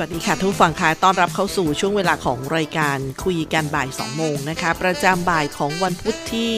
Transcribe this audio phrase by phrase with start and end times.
[0.00, 6.54] วัสดีค่ะทุกฝั่งค่ะต้อนรับเข้าสู่ช่วงเวลาของรายการคุยกันบ่าย 2 โมงนะคะ ประจำบ่ายของวันพุธที่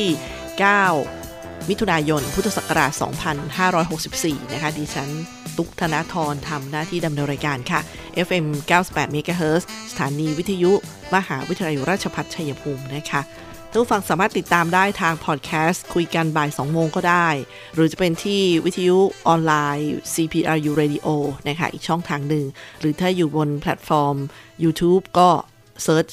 [0.82, 2.92] 9 มิถุนายน พุทธศักราช
[3.72, 5.08] 2564 นะคะ ดิฉัน
[5.56, 7.80] ตุกธนาธรทำหน้าที่ดำเนินรายการค่ะ
[8.26, 10.72] FM 98 MHz สถานีวิทยุ
[11.14, 13.20] มหาวิทยาลัยราชภัฏชัยภูมินะคะ
[13.74, 17.28] ทุกฟังสามารถติดตามได้ทางพอดแคสต์คุยกันบ่าย 2 โมงก็ได้
[17.74, 21.08] หรือจะเป็นที่วิทยุออนไลน์ CPRU Radio
[21.46, 22.44] นะคะอีกช่องทางหนึ่ง
[22.80, 24.16] หรือถ้าอยู่บนแพลตฟอร์ม
[24.64, 25.28] YouTube ก็
[25.82, 26.06] search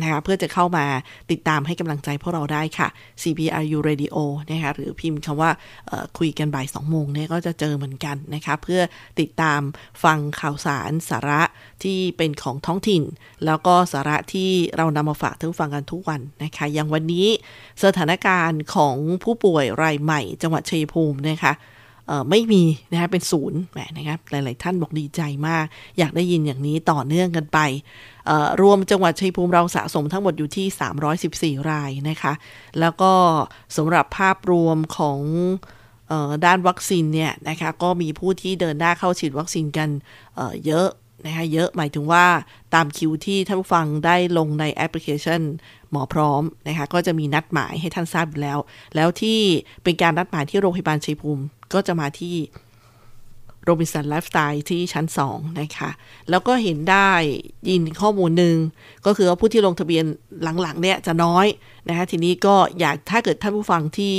[0.00, 0.86] นะคะเพื่อจะเข้ามา
[1.30, 2.88] ติดตามให้กำลังใจพวกเราได้ค่ะ
[3.22, 4.16] CPRU Radio
[4.50, 5.50] นะคะหรือพิมพ์คำว่า
[6.18, 8.80] คุยกันบ่าย2โมงเนี่ยก็จะเจอเหมือนกันนะคะเพื่อ
[9.20, 9.60] ติดตาม
[10.04, 11.42] ฟังข่าวสารสาระ
[11.82, 13.02] ที่เป็นของท้องถิ่น
[13.46, 17.26] แล้วก็สาระที่เรานำมาฝากท่านฟังกันทุกวันนะคะอย่างวันนี้
[17.84, 21.52] สถานการณ์ของผู้ป่วยรายใหม่จังหวัดชัยภูมินะคะ
[22.30, 25.64] ไม่มีนะคะเป็นศูนย์แหมนะครับหลาย ๆ ท่านบอกดีใจมาก
[25.98, 27.58] อยากได้ยินอย่างนี้ต่อเนื่องกันไป
[28.62, 32.32] รวมจังหวัดชัยภูมิเราสะสมทั้งหมดอยู่ที่ 314 รายนะคะ
[32.80, 33.12] แล้วก็
[33.76, 35.20] สำหรับภาพรวมของ
[36.46, 39.88] ด้านวัคซีนเนี่ยนะคะก็มีผู้ที่เดินหน้าเข้าฉีดวัคซีนกัน
[40.34, 40.88] เเยอะ
[41.26, 42.26] นะคะเยอะหมายถึงว่า
[42.74, 45.40] ตามคิวที่ท่านผู้ฟังได้ลงในแอปพลิเคชัน
[45.90, 48.58] หมอพร้อมนะคะก็จะมีนัดหมายให้ท่านทราบอยู่แล้ว
[48.94, 49.40] แล้วที่
[49.84, 52.36] เป็นการนัดหมายที่โรงพยาบาลชัยภูมิ ก็จะมาที่
[53.64, 55.90] โรบินสันไลฟ์สไตล์ที่ชั้น 2 นะคะ
[56.30, 57.10] แล้วก็เห็นได้
[57.68, 58.56] ยินข้อมูลหนึ่ง
[59.06, 60.04] ก็คือว่าผู้ที่ลงทะเบียน
[60.62, 61.46] หลังๆ เนี่ยจะน้อย
[61.88, 64.16] นะคะทีนี้ก็อยากถ้าเกิดท่านผู้ฟังที่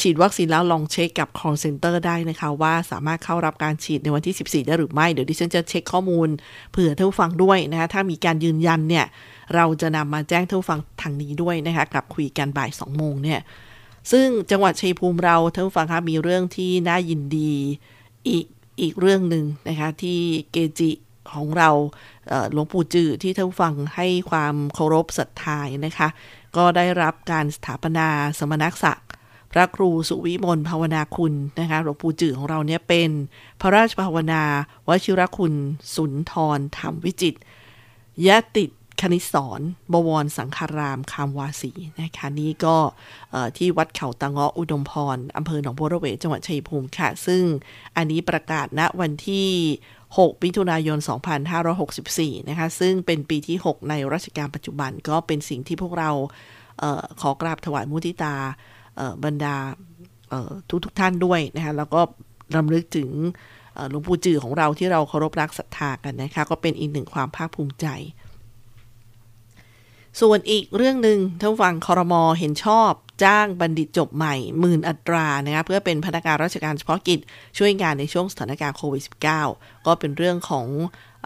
[0.00, 6.28] ฉีดวัคซีนแล้วลองเช็คกับ call center ได้นะคะ ว่าสามารถเข้ารับการฉีดในวันที่ 14 ได้หรือไม่ เดี๋ยวดิฉันจะเช็คข้อมูล
[6.70, 9.06] เผื่อท่านผู้ฟังด้วยนะคะถ้ามีการยืนยันเนี่ย
[9.54, 13.40] เราจะนำมาแจ้งท่านผู้ฟังทางนี้ด้วยนะคะกับคุยกันบ่าย 2 โมงเนี่ย
[14.10, 17.54] ซึ่งจังหวัดชัยภูมิเราท่านผู้ฟังคะมีเรื่องที่น่ายินดี
[18.28, 18.46] อีก
[18.80, 20.20] อีกเรื่องหนึ่งนะคะที่
[20.52, 20.90] เกจิ
[21.32, 21.70] ของเรา
[22.52, 26.08] หลวงปู่จือที่ท่านผู้ฟังให้ความเคารพศรัทธานะคะ
[26.56, 28.08] ก็ได้รับการสถาปนา
[28.38, 29.06] สมณศักดิ์
[29.52, 33.10] พระครูสุวิมลภาวนาคุณนะคะหลวงปู่จือของเราเนี่ยเป็น
[33.60, 34.42] พระราชภาวนา
[34.88, 35.54] วชิรคุณ
[35.94, 37.34] สุนทรธรรมวิจิต
[38.26, 38.70] ยะติด
[39.00, 39.60] คณิสอน
[39.92, 42.76] บวรสังคารามคามวาสีนะคะนี่ก็
[43.56, 47.42] ที่วัดเขาตะเงาะอุดมพรอำเภอหนองบัวระเวจังหวัดชัยภูมิค่ะ ซึ่ง
[47.96, 49.48] อันนี้ประกาศณวันที่
[49.96, 50.98] 6 มิถุนายน
[51.92, 56.10] 2564 นะคะ ซึ่งเป็นปีที่ 6 ในรัชกาลปัจจุบันก็เป็นสิ่งที่พวกเรา
[56.82, 58.34] ออขอกราบถวายมุทิตา
[59.24, 59.56] บรรดา
[60.68, 62.00] ทุกทุกท่านด้วยนะคะแล้วก็
[62.56, 63.10] รำลึกถึง
[63.90, 67.86] หลวงปู่จือของเราที่เราเคารพรักศรัทธากันนะคะ ก็เป็นอีกหนึ่งความภาคภูมิใจ
[70.20, 72.90] ส่วนอีกเรื่องหนึ่งท่านฟังคอรมอเห็นชอบ
[73.24, 77.20] จ้างบัณฑิตจบใหม่หมื่นอัตรานะคะเพื่อเป็นพนักงานราชการเฉพาะกิจ
[77.58, 79.02] ช่วยงานในช่วงสถานการณ์โควิด
[79.44, 80.66] -19 ก็เป็นเรื่องของ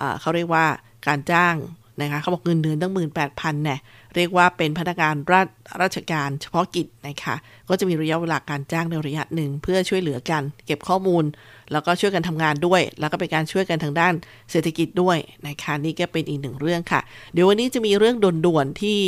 [0.00, 0.66] อเขาเรียกว่า
[1.06, 1.54] การจ้าง
[2.00, 3.78] นะคะเขาบอกเงินเดือนตั้งหมื่นแปดพันเนี่ย
[4.14, 5.42] เรียกว่าเป็นพนักงานรา
[5.82, 7.34] ราชการเฉพาะกิจนะคะ
[7.68, 11.24] ก็จะมีระยะเวลาการจ้างในระยะหนึ่งเพื่อช่วยเหลือกัน เก็บข้อมูล
[11.72, 14.14] แล้วก็ช่วยกันทำงานด้วย แล้วก็เป็นการช่วยกันทางด้าน
[14.50, 17.00] เศรษฐกิจด้วยนะคะนี่ก็เป็นอีกหนึ่งเรื่องค่ะ
[17.32, 18.16] เดี๋ยววันนี้จะมีเรื่อง
[18.46, 19.00] ด่วนๆที่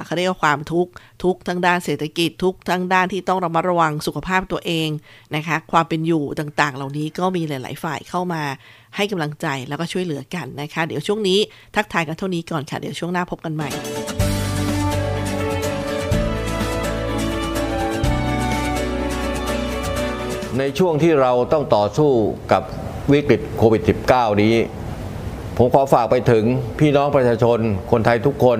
[0.06, 0.92] เขาเรียกว่าความทุกข์
[1.24, 4.90] ทุกทั้งด้านเศรษฐกิจทุกทั้งด้านที่ต้องระมัดระวังสุขภาพตัวเอง
[5.36, 8.44] นะคะ ความเป็นอยู่ต่างๆ เหล่านี้ก็มีหลาย ๆ ฝ่ายเข้ามา
[8.96, 11.40] ให้กำลังใจแล้วก็ช่วยเหลือกันนะคะ เดี๋ยวช่วงนี้
[11.76, 13.70] ทักทายกันเท่านี้ก่อนค่ะ เดี๋ยวช่วงหน้าพบกันใหม่
[20.58, 22.12] ในช่วงที่เราต้องต่อสู้
[22.52, 22.64] กับ
[23.12, 23.81] วิกฤตโควิด
[24.12, 24.56] -19 นี้
[25.58, 26.44] ผมขอฝากไปถึง
[26.80, 27.60] พี่น้องประชาชน
[27.92, 28.60] คนไทยทุกคน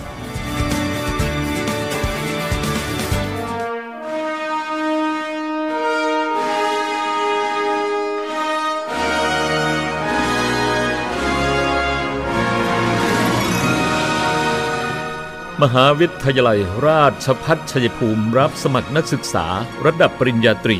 [15.61, 19.45] มหาวิทยาลัยราชพัฒชัยภูมิรับสมัครนักศึกษา
[19.85, 20.77] ระดับปริญญาตรี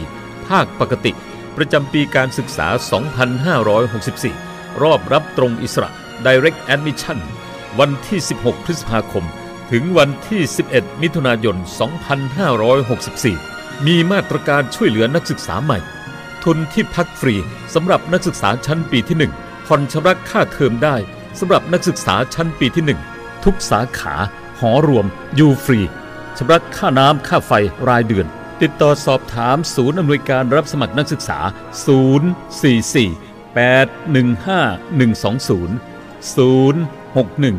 [0.47, 1.11] ภาคปกติ
[1.57, 2.67] ประจำปีการศึกษา
[3.49, 5.91] 2564 รอบรับตรงอิสระ
[6.25, 7.19] Direct Admission
[7.79, 9.25] วันที่ 16 พฤษภาคม
[9.71, 10.41] ถึงวันที่
[10.71, 11.57] 11 มิถุนายน
[12.91, 15.79] 2564 มีมาตรการช่วยเหลือนักศึกษาใหม่
[16.43, 17.35] ทุนที่พักฟรี
[17.73, 20.95] สำหรับนักศึกษาชั้นปีที่ 1 ผ่อนชำระค่าเทอมได้
[21.39, 22.83] สำหรับนักศึกษาชั้นปีที่
[23.15, 24.15] 1 ทุกสาขา
[24.61, 25.05] หอรวม
[25.35, 25.79] อยู่ฟรี
[26.37, 27.51] ชำระค่าน้ำค่าไฟ
[27.89, 28.27] รายเดือน
[28.61, 31.39] ติดต่อสอบถามศูนย์อำนวยการรับสมัครนักศึกษา
[31.85, 33.61] 044 815
[34.99, 35.69] 120
[36.35, 37.55] 061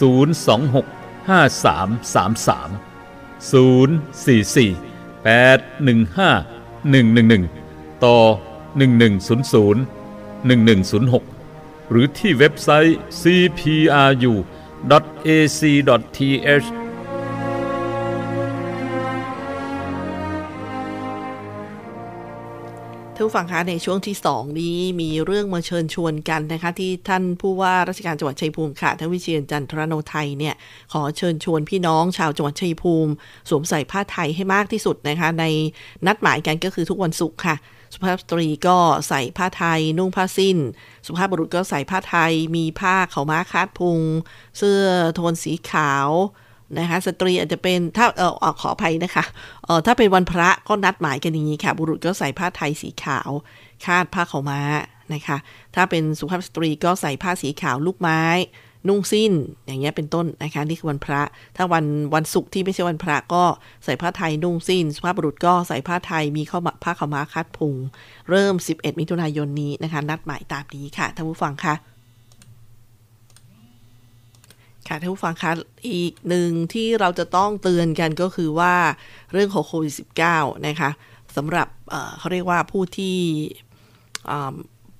[0.00, 0.84] 026
[1.28, 2.70] 5333
[3.50, 4.74] 044
[5.24, 6.54] 815
[6.92, 8.18] 111 ต่อ
[8.78, 9.78] 1100
[10.48, 14.32] 1106 หรือที่เว็บไซต์ cpru
[14.92, 16.68] ac.th
[23.16, 30.54] ท่านฟังคะในช่วงที่ 2 นี้มีเรื่องมาเชิญชวนกันนะคะ ที่ท่านผู้ว่าราชการจังหวัดชัยภูมิค่ะท่านวิเชียนจันทรโนไทยเนี่ย
[30.92, 33.12] ขอเชิญชวนพี่น้องชาวจังหวัดชัยภูมิ
[33.50, 35.44] สวมใส่ผ้าไทยให้มากที่สุดนะคะ ใน
[36.06, 37.54] นัดหมายกันก็คือทุกวันศุกร์ค่ะ
[37.94, 40.58] สุภาพสตรีก็ใส่ผ้าไทย นุ่งผ้าสิ้น
[41.06, 44.00] สุภาพบุรุษก็ใส่ผ้าไทย มีผ้าเขาม้าคาดพุง
[44.58, 44.82] เสื้อ
[45.14, 46.08] โทนสีขาว
[46.78, 49.24] นะคะสตรีอาจจะเป็นถ้าเออขออภัยนะคะ
[49.64, 53.30] เออถ้าเป็นวันพระก็นัดหมายกันอย่างนี้ค่ะ บุรุษก็ใส่ผ้าไทยสีขาว
[53.84, 54.60] คาดผ้าเขาม้า
[55.14, 55.36] นะคะ
[55.74, 58.22] ถ้าเป็นสุภาพสตรีก็ใส่ผ้าสีขาวลูกไม้
[58.88, 59.32] นุ่งสิ้น
[59.66, 61.22] อย่างเงี้ยเป็นต้นนะคะนี่คือวันพระ
[61.56, 63.44] ถ้าวันวันศุกร์ที่ไม่ใช่วันพระก็
[63.84, 67.74] ใส่ผ้าไทยนุ่งสิ้น สุภาพบุรุษก็ใส่ผ้าไทยมีเข้ามาผ้าขาวม้าคัดพุง
[68.30, 71.74] เริ่ม 11 มิถุนายนนี้นะคะ นัดหมายตามนี้ค่ะท่านผู้ฟังคะ
[74.88, 75.52] ค่ะท่านผู้ฟังคะ
[75.88, 78.74] อีกหนึ่งที่เราจะต้องเตือนกันก็คือว่า
[79.32, 79.92] เรื่องของโควิด
[80.28, 80.90] -19 นะคะ
[81.36, 81.68] สำหรับ
[82.18, 83.16] เขาเรียกว่าผู้ที่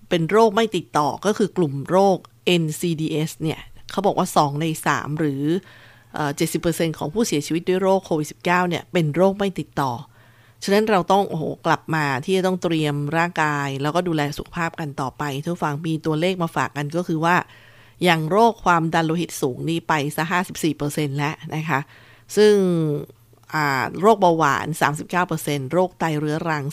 [0.09, 2.19] เป็นโรคไม่ติดต่อก็คือกลุ่มโรค
[2.62, 3.61] NCDS เนี่ย
[3.95, 5.45] เขาบอกว่า 2 ใน 3 หรือ
[6.37, 9.93] เจ็ดสิเอร์เซของผู้เสียชีวิตด้วยโรคโควิด -19 เนี่ย เป็นโรคไม่ติดต่อ
[10.65, 17.37] ฉะนั้นเราต้องโอ้โหกลับมาที่จะต้องเตรียมร่างกาย แล้วก็ดูแลสุขภาพกันต่อไปทุกฟังมีตัวเลขมาฝากกันก็คือว่า
[18.05, 20.25] อย่างโรคความดันโลหิตสูงนี่ไปซะ
[20.73, 21.81] 54%แล้วนะคะ
[22.37, 22.55] ซึ่ง
[24.01, 24.67] โรคเบาหวาน
[25.21, 26.65] 39%โรคไตเรื้อรัง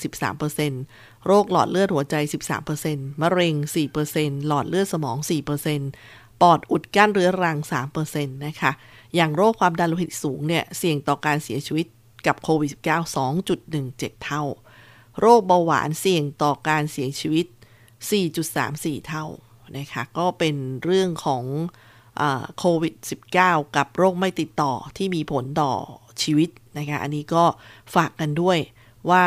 [0.60, 2.16] 13%โรคหลอดเลือดหัวใจ
[2.70, 3.56] 13%มะเร็ง
[4.01, 5.18] 4%หลอดเลือดสมอง
[5.78, 7.57] 4% ปอดอุดกั้นเรื้อรัง
[7.98, 8.71] 3%นะคะ
[9.15, 11.88] อย่างโรคความดันโลหิตสูงเนี่ยเสี่ยงต่อการเสียชีวิต
[12.27, 12.88] กับโควิด -19
[13.51, 14.43] 2.17 เท่า
[15.19, 17.45] โรคเบาหวานเสี่ยงต่อการเสียชีวิต
[18.27, 19.25] 4.34 เท่า
[19.77, 21.43] นะคะก็เป็นเรื่องของ
[22.57, 22.95] โควิด
[23.36, 25.74] -19 กับโรคไม่ติดต่อที่มีผลต่อ
[26.24, 27.43] ชีวิตนะคะอันนี้ก็
[27.95, 28.57] ฝากกันด้วย
[29.10, 29.25] ว่า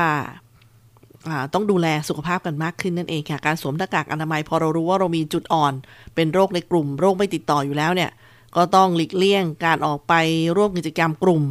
[1.55, 5.73] ต้องดูแลสุขภาพกันมากขึ้นนั่นเองค่ะ การสวมหน้ากากอนามัยพอเรารู้ว่าเรามีจุดอ่อน
[6.15, 8.11] เป็นโรคในกลุ่ม โรคไม่ติดต่ออยู่แล้วเนี่ย
[8.57, 10.15] ก็ต้องหลีกเลี่ยงการออกไป
[10.57, 11.45] ร่วมกิจกรรมกลุ่ม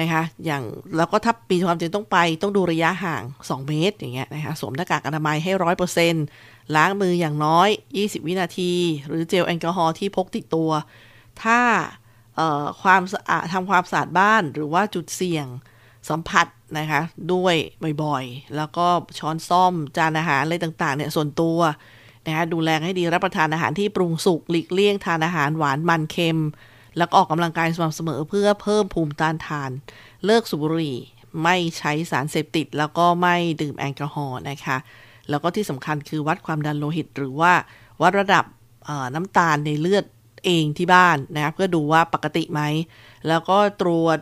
[0.00, 0.62] นะคะ อย่าง
[0.96, 6.24] แล้วก็ถ้าปีความจำเป็นต้องไปต้องดูระยะห่าง 2 เมตรอย่างเงี้ยนะคะ สวมหน้ากากอนามัยให้ร้อยเปอร์เซ็นต์
[6.76, 7.68] ล้างมืออย่างน้อย
[7.98, 8.72] 20 วินาที
[9.08, 10.70] หรือเจลแอลกอฮอล์ที่พกติดตัว
[11.42, 11.60] ถ้า
[12.82, 15.46] ความสะอาดทำความสะอาดบ้านหรือว่าจุดเสี่ยง
[16.08, 16.46] สัมผัส
[16.78, 17.00] นะคะ
[17.32, 17.56] ด้วย
[18.02, 18.86] บ่อยๆ แล้วก็
[19.18, 21.58] ช้อนซ่อมจานอาหารอะไรต่างๆเนี่ยส่วนตัว
[22.26, 26.40] นะคะดูแลให้ดีรับประทานอาหารที่ปรุงสุกหลีกเลี่ยงทานอาหารหวานมันเค็ม
[26.98, 29.70] แล้วก็ออกกำลังกายสม่ำเสมอเพื่อเพิ่มภูมิต้านทาน
[30.24, 30.96] เลิกสูบบุหรี่
[31.44, 34.76] ไม่ใช้สารเสพติด แล้วก็ไม่ดื่มแอลกอฮอล์นะคะ
[35.30, 37.52] แล้วก็ที่สำคัญคือวัดความดันโลหิต หรือว่า
[38.02, 38.44] วัดระดับ
[39.14, 40.04] น้ำตาลในเลือด
[40.44, 42.60] เองที่บ้านนะคะเพื่อดูว่าปกติไหม
[43.28, 44.18] แล้วก็ตรวจ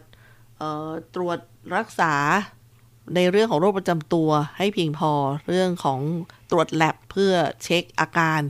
[1.14, 1.38] ตรวจ
[1.76, 2.14] รักษา
[3.14, 5.12] ในเรื่องของโรคประจำตัวให้เพียงพอ
[5.48, 6.00] เรื่องของ
[6.50, 8.40] ตรวจแลบเพื่อเช็คอาการ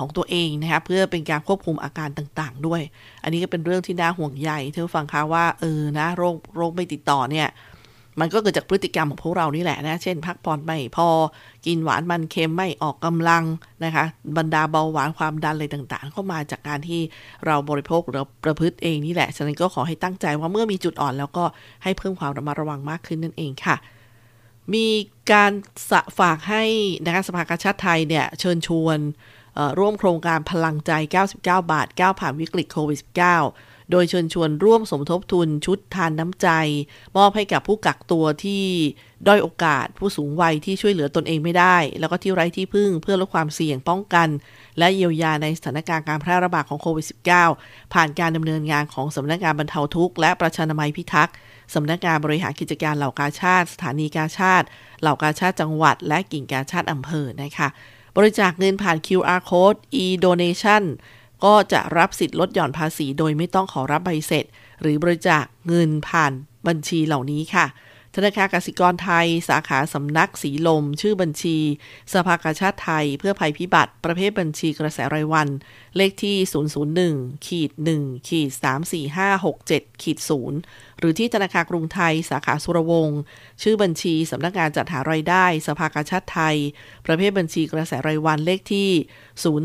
[0.00, 2.82] ของตัวเองนะคะเพื่อเป็นการควบคุมอาการต่างๆ ด้วย
[3.22, 7.48] อันนี้ก็เป็นเรื่องที่น่าห่วงใยเธอฟังคะว่าเออนะโรคโรคไม่ติดต่อเนี่ย
[8.20, 11.08] มันก็เกิดจากพฤติกรรมของพวกเรานี่แหละนะ เช่น พักผ่อนไม่พอ
[11.66, 13.44] กินหวานมันเค็มไม่ออกกำลัง
[13.84, 14.04] นะคะ
[14.36, 17.00] บรรดาเบาหวานความดันอะไรต่างๆ ก็มาจากการที่
[17.46, 21.44] เราบริโภคหรือประพฤติเองนี่แหละ ฉะนั้นก็ขอให้ตั้งใจว่าเมื่อมีจุดอ่อนแล้วก็
[21.82, 23.76] ให้เพิ่มความระมัดระวังมากขึ้นนั่นเองค่ะ
[24.74, 24.86] มี
[25.32, 25.52] การ
[26.18, 26.64] ฝากให้
[27.06, 28.98] นะคะสภากาชาติไทยเนี่ยเชิญชวน
[29.78, 36.48] ร่วมโครงการพลังใจ 99 บาท 9 ผ่านวิกฤตโควิด -19 โดยเชิญชวนร่วมสมทบทุนชุดทานน้ำใจ
[37.16, 38.64] มอบให้กับผู้กักตัวที่
[39.26, 44.28] ด้อยโอกาส ผู้สูงวัยที่ช่วยเหลือตนเองไม่ได้ แล้วก็ที่ไร้ที่พึ่งเพื่อลดความเสี่ยงป้องกัน
[44.78, 47.06] และเยียวยาในสถานการณ์การแพร่ระบาดของโควิด
[47.48, 51.34] -19 ผ่านการดำเนินงานของสำนักงานบรรเทาทุกข์และประชานามัยพิทักษ์
[51.74, 54.66] สำนักงานบริหารกิจการเหล่ากาชาติ สถานีกาชาติ
[55.00, 57.68] เหล่ากาชาติจังหวัด และกิ่งกาชาติอำเภอนะคะ
[58.16, 60.82] บริจาคเงินผ่าน QR code e-donation
[61.44, 64.44] ก็จะรับสิทธิ์ลดหย่อนภาษีโดยไม่ต้องขอรับใบเสร็จ
[64.80, 66.32] หรือบริจาคเงินผ่าน
[66.66, 67.66] บัญชีเหล่านี้ค่ะ
[68.16, 71.58] ธนาคารกสิกรไทย สาขาสำนักสีลม ชื่อบัญชี
[72.12, 75.48] สภากาชาติไทย เพื่อภัยพิบัติ ประเภทบัญชีกระแสรายวัน
[75.96, 76.36] เลขที่
[76.90, 77.70] 001ขีด
[78.00, 78.50] 1ขีด
[79.26, 80.18] 34567ขีด
[80.58, 83.20] 0หรือที่ธนาคารกรุงไทย สาขาสุรวงศ์
[83.62, 86.56] ชื่อบัญชีสำนักงานจัดหารายได้ สภากาชาติไทย
[87.06, 88.90] ประเภทบัญชีกระแสรายวันเลขที่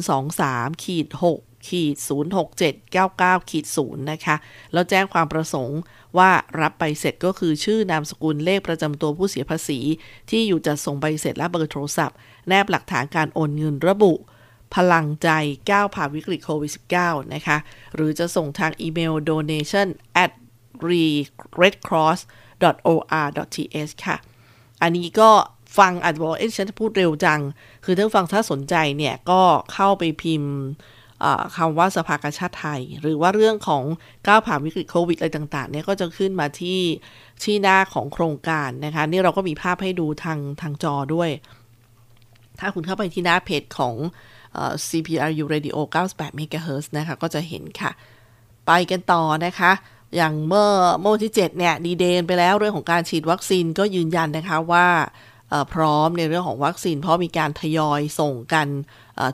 [0.05, 1.95] 023ขีด6 ขีด
[2.73, 4.35] 06799ขีด0นะคะ
[4.73, 5.79] แล้วแจ้งความประสงค์
[6.17, 6.31] ว่า
[6.61, 9.79] รับใบเสร็จก็คือชื่อนามสกุลเลขประจำตัวผู้เสียภาษี
[10.29, 12.17] ที่อยู่จัดส่งใบเสร็จและเบอร์โทรศัพท์
[12.47, 14.13] แนบหลักฐานการโอนเงินระบุ
[14.75, 15.29] พลังใจ
[15.71, 17.57] ก้าวผ่านวิกฤตโควิด -19 นะคะ
[17.95, 19.87] หรือจะส่งทางอีเมล donation
[20.23, 20.31] at
[21.61, 22.19] redcross
[22.87, 23.01] or
[23.55, 24.17] th ค่ะ
[24.81, 25.31] อันนี้ก็
[25.77, 27.41] ฟังอาจจะบอกเอ๊ะฉันพูดเร็วจัง
[27.85, 29.41] คือถ้าฟังถ้าสนใจเนี่ย ก็
[29.73, 30.53] เข้าไปพิมพ์
[31.55, 33.83] คำว่าสภากาชาติไทย หรือว่าเรื่องของ
[34.27, 36.79] ก้าวผ่านวิกฤตโควิดอะไรต่างๆเนี่ยก็จะขึ้นมาที่
[37.43, 41.29] ที่หน้าของโครงการนะคะ นี่เราก็มีภาพให้ดูทางทางจอด้วย
[42.59, 43.95] ถ้าคุณเข้าไปที่หน้าเพจของ
[44.87, 45.77] CPRU Radio
[46.09, 47.91] 98 MHz นะคะ ก็จะเห็นค่ะ
[48.67, 49.71] ไปกันต่อนะคะ
[50.15, 50.69] อย่างเมื่อ
[51.01, 54.87] เมื่อที่ 7 เนี่ย ดีเดนไปแล้วเรื่องของการฉีดวัคซีนก็ยืนยันนะคะว่า
[55.73, 58.67] พร้อมในเรื่องของวัคซีน เพราะมีการทยอยส่งกัน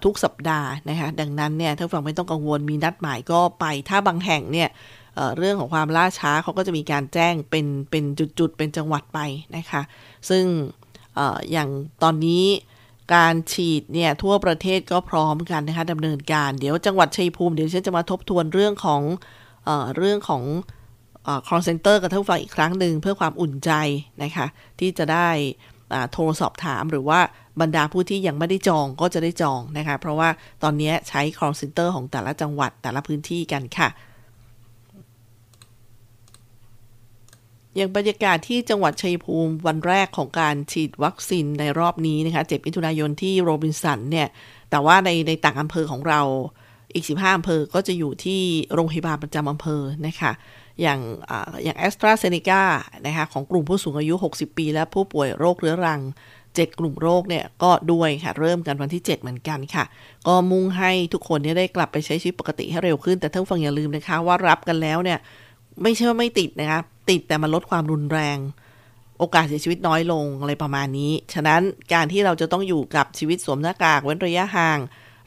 [0.03, 4.69] ทุกสัปดาห์นะคะดังนั้นเนี่ยถ้าฟังไม่ต้องกังวลมีนัดหมายก็ไปถ้าบางแห่งเนี่ย
[5.15, 8.03] เรื่องของความล่าช้าเขาก็จะมีการแจ้งเป็นเป็น
[8.39, 9.19] จุดๆเป็นจังหวัดไป
[9.57, 9.81] นะคะ
[10.29, 10.45] ซึ่ง
[11.17, 11.69] อย่าง
[12.03, 12.45] ตอนนี้
[13.15, 19.01] การฉีดเนี่ยทั่วประเทศก็พร้อมกันนะคะดำเนินการเดี๋ยวจังหวัดชัยภูมิเดี๋ยวฉันจะมาทบทวนเรื่องของ
[19.65, 20.43] เอเรื่องของ
[21.49, 23.71] call center กับท่านฟังอีกครั้งหนึ่งเพื่อความอุ่นใจ
[24.23, 24.47] นะคะ
[24.79, 25.29] ที่จะได้
[26.13, 27.19] โทรสอบถามหรือว่า
[27.61, 30.29] บรรดาผู้ที่ยังไม่ได้จองก็จะได้จองนะคะ เพราะว่า
[30.63, 33.89] ตอนนี้ใช้ call center ของแต่ละจังหวัดแต่ละพื้นที่กันค่ะ
[37.75, 44.27] อย่างบรรยากาศที่จังหวัดชัยภูมิวันแรกของการฉีดวัคซีนในรอบนี้นะคะ7มิถุนายนที่โรบินสันเนี่ย
[44.69, 46.21] แต่ว่าในในต่างอำเภอของเรา
[46.93, 48.41] อีก 15อำเภอก็จะอยู่ที่
[48.73, 50.31] โรงพยาบาลประจำอำเภอนะคะ
[50.81, 50.99] อย่าง
[51.63, 52.63] อย่างแอสตราเซเนกา
[53.05, 56.01] นะคะของกลุ่มผู้สูงอายุ 60 ปี และผู้ป่วยโรคเรื้อรัง
[56.43, 59.83] 7 กลุ่มโรคเนี่ยก็ด้วยค่ะ เริ่มกันวันที่ 7 เหมือนกันค่ะ
[60.27, 65.19] ก็มุ่งให้ทุกคนเนี่ยได้กลับไปใช้ชีวิตปกติให้เร็วขึ้น แต่ท่านฟังอย่าลืมนะคะ ว่ารับกันแล้วเนี่ย
[65.81, 68.37] ไม่ใช่ว่าไม่ติดนะคะติดแต่มันลดความรุนแรง
[69.19, 71.61] โอกาสเสียชีวิตน้อยลงอะไรประมาณนี้ ฉะนั้น
[71.93, 74.79] การที่เราจะต้องอยู่กับชีวิตสวมหน้ากากเว้นระยะห่าง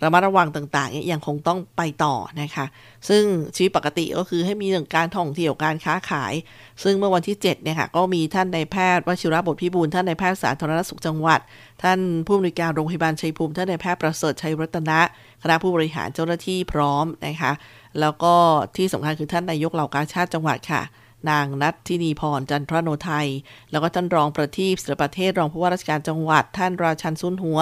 [0.04, 2.66] ระมัดระวังต่างๆยังคงต้องไปต่อนะคะ
[3.08, 3.24] ซึ่ง
[3.56, 6.34] ชีวิตปกติก็คือให้มีเรื่องการท่องเที่ยวการค้าขาย
[6.82, 11.40] ซึ่งเมื่อวันที่ 7 เนี่ยค่ะ ก็มีท่านนายแพทย์วชิระบทพิบูลท่านนายแพทย์สาธารณสุขจังหวัด
[11.82, 15.00] ท่านผู้อำนวยการโรงพยาบาลชัยภูมิท่านนายแพทย์ประเสริฐชัยรัตนะ
[15.42, 17.52] คณะผู้บริหารเจ้าหน้าที่พร้อมนะคะ
[18.00, 18.34] แล้วก็
[18.76, 20.82] ที่สำคัญคือท่านนายกเหล่ากาชาติจังหวัดค่ะ
[21.30, 23.26] นางนัททินีพรจันทรโนไทย
[23.70, 27.60] แล้วก็ท่านรองประทีปศิลประเทศรองผู้ว่าราชการจังหวัด ท่านราชันซุนหัว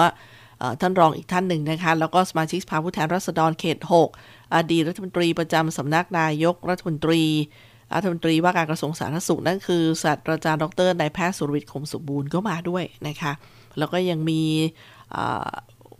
[0.81, 3.77] ท่านรองอีกท่านหนึ่งนะคะ แล้วก็สมาชิกสภาผู้แทนราษฎรเขต
[4.15, 7.21] 6 อดีตรัฐมนตรีประจำสำนักนายกรัฐมนตรี
[7.95, 13.33] รัฐมนตรีว่าการกระทรวงสาธารณสุขนั่นคือศาสตราจารย์ดรนายแพทย์สุรวิทย์คมสมบูรณ์ก็มาด้วยนะคะ
[13.77, 14.41] แล้วก็ยังมี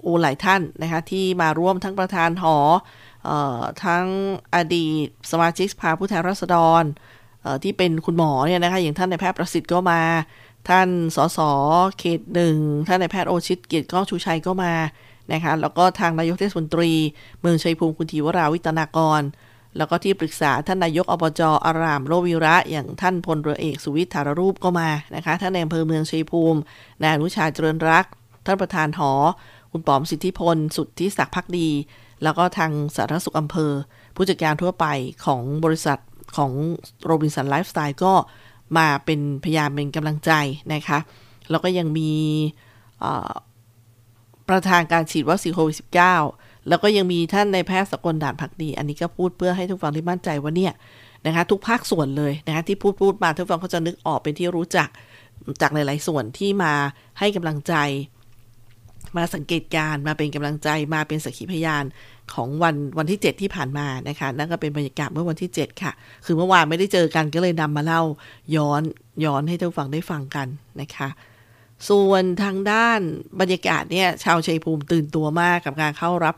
[0.05, 2.57] อูหลายท่านนะคะที่มาร่วมทั้งประธานหอ
[3.85, 4.05] ทั้ง
[4.55, 6.83] อดีตสมาชิกสภาผู้แทนราษฎร
[7.63, 10.01] ที่เป็นคุณหมอเนี่ยนะคะอย่างท่านนายแพทย์ประสิทธิ์ก็มา
[10.69, 11.39] ท่านสส
[11.99, 14.73] เขตหนึ่งท่านนายแพทย์โอชิตเกียรติก้องชูชัยก็มา
[15.31, 16.91] นะคะแล้วก็ทางนายกเทศมนตรี
[17.41, 19.21] เมืองชัยภูมิคุณธีวราวิตนากร
[19.77, 26.59] แล้วก็ที่ปรึกษาท่านนายกอบจอารามโรวิระ อย่างท่านพลเรือเอกสุวิทธารรูปก็มานะคะท่านในอำเภอเมืองชัยภูมิ
[27.01, 28.05] นายอนุชาเจริญรัก
[28.45, 29.11] ท่านประธานหอ
[29.71, 31.69] คุณปอมสิทธิพล สุดที่ศักดิ์พักดี
[32.23, 33.71] แล้วก็ทางสาธารณสุขอำเภอ
[34.15, 34.85] ผู้จัดการทั่วไป
[35.25, 35.99] ของบริษัท
[36.37, 36.51] ของ
[37.05, 38.13] โรบินสันไลฟ์สไตล์ก็
[38.77, 40.31] มาเป็นพยายามเป็นกำลังใจ
[40.73, 40.99] นะคะ
[41.49, 42.11] แล้วก็ยังมี
[44.49, 45.77] ประธานการฉีดวัคซีนโควิด
[46.21, 50.73] -19 แล้วก็ยังมีท่านในแพทย์สกลด่านผักดี อันนี้ก็พูดเพื่อให้ทุกฝั่งที่มั่นใจว่าเนี่ย
[51.25, 54.89] นะคะทุกภาคส่วนเลยนะคะที่พูดพูดมาทุกฝั่งเขาจะนึกออกเป็นที่รู้จัก
[55.61, 56.73] จากหลาย ๆ ส่วนที่มา
[57.19, 57.73] ให้กำลังใจ
[59.17, 61.83] มาสังเกตการมาเป็นกำลังใจมาเป็นสักขีพยาน
[62.33, 65.91] ของวันวันที่ 7 ที่ผ่านมานะคะนั่นก็เป็นบรรยากาศเมื่อวันที่ 7 ค่ะ
[66.25, 68.01] คือเมื่อวานไม่ได้เจอกันก็เลยนำมาเล่า
[68.55, 68.81] ย้อน
[69.25, 70.47] ย้อนให้ทุกฝั่งได้ฟังกัน
[70.81, 71.09] นะคะ
[71.89, 72.99] ส่วนทางด้าน
[73.39, 76.35] บรรยากาศเนี่ยชาวชัยภูมิตื่นตัวมากกับการเข้ารับ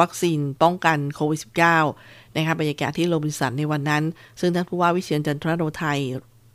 [0.00, 1.40] วัคซีนป้องกันโควิด
[1.86, 4.04] -19 นะคะบรรยากาศที่โรบินสันในวันนั้น
[4.40, 5.98] ซึ่งท่านผู้ว่าวิเชียนจันทรโนไทย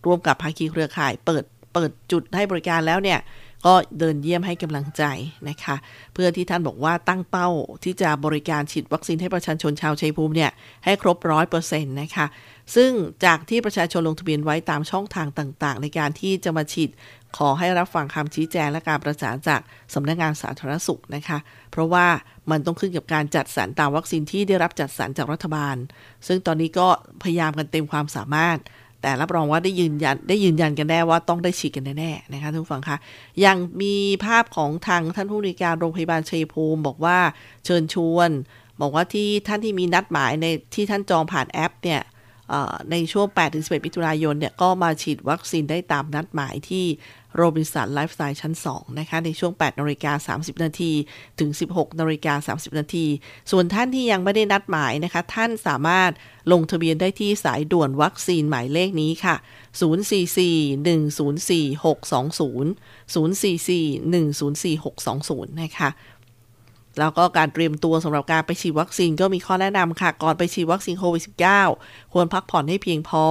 [0.06, 3.20] ร่วมกับภาคีเครือข่าย เปิดเปิดจุดให้บริการแล้วเนี่ย
[3.66, 5.04] ก็เดินเยี่ยมให้กำลังใจ
[5.50, 5.76] นะคะ
[6.14, 7.50] เพื่อที่ท่านบอกว่าตั้งเป้า
[7.84, 10.52] ที่จะบริการฉีดวัคซีนให้ประชาชนชาวชัยภูมิเนี่ย
[10.86, 12.26] ให้ครบร้อยเปอร์เซ็นต์นะคะ
[12.76, 12.92] ซึ่ง
[13.26, 16.90] จากที่ประชาชนลงทะเบียนไว้ตามช่องทางต่างๆ ในการที่จะมาฉีด
[17.38, 19.62] ขอให้รับฟังคำชี้แจงและการประสานจาก
[19.94, 21.38] สำนักงงานสาธารณสุขนะคะ
[21.72, 22.08] เพราะว่า
[22.52, 25.76] มันต้องขึ้นกับการจัดสรรตามวัคซีนที่ได้รับจัดสรรจากรัฐบาล
[26.28, 26.88] ซึ่งตอนนี้ก็
[27.24, 28.58] พยายามกันเต็มความสามารถ
[29.04, 32.98] แต่รับรองว่าได้ยืนยันได้ยืนยันกันแน่ว่าต้องได้ฉีดกันแน่ๆนะคะทุกฝังคะ
[33.46, 37.18] ยังมีภาพของทางท่านผู้บริการโรงพยาบาลชัยภูมิ บอกว่า
[37.66, 38.30] เชิญชวน
[38.82, 42.02] บอกว่าที่ท่านที่มีนัดหมายในที่ท่านจองผ่านแอปเนี่ย
[42.92, 46.86] ในช่วง 8-11มิถุนายนเนี่ยก็มาฉีดวัคซีนได้ตามนัดหมายที่
[47.36, 50.92] โรบินสันไลฟ์สไตล์ชั้น 2 นะคะ ในช่วง 8นาฬิกา30 นาที
[51.40, 53.06] ถึง 16นาฬิกา30 นาที
[53.52, 56.12] ส่วนท่านที่ยังไม่ได้นัดหมายนะคะ ท่านสามารถ
[56.52, 59.36] ลงทะเบียนได้ที่สายด่วนวัคซีนหมายเลขนี้ค่ะ
[59.80, 62.66] 044-104-620
[63.14, 65.90] 044-104-620 นะคะ
[67.00, 71.24] แล้วก็การเตรียมตัวสำหรับการไปฉีดวัคซีนก็มีข้อแนะนำค่ะ ก่อนไปฉีดวัคซีนโควิด
[71.68, 73.26] -19 ควรพักผ่อนให้เพียงพอ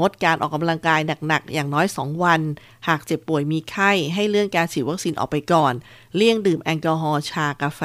[0.00, 2.40] งดการออกกำลังกายหนักๆ อย่างน้อย 2 วัน
[2.88, 5.72] หากเจ็บป่วยมีไข้ ให้เลื่อนการฉีดวัคซีนออกไปก่อน
[6.16, 7.82] เลี่ยงดื่มแอลกอฮอล์ชากาแฟ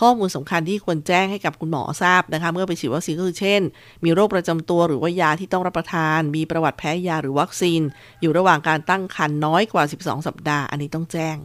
[0.00, 3.60] ข้อมูลสำคัญที่ควรแจ้งให้กับคุณหมอทราบนะคะ เมื่อไปฉีดวัคซีนก็คือเช่น
[4.04, 7.80] มีโรคประจำตัวหรือว่ายาที่ต้องรับประทาน มีประวัติแพ้ยาหรือวัคซีน
[8.20, 11.36] อยู่ระหว่างการตั้งครรภ์น้อยกว่า 12 สัปดาห์ อันนี้ต้องแจ้ง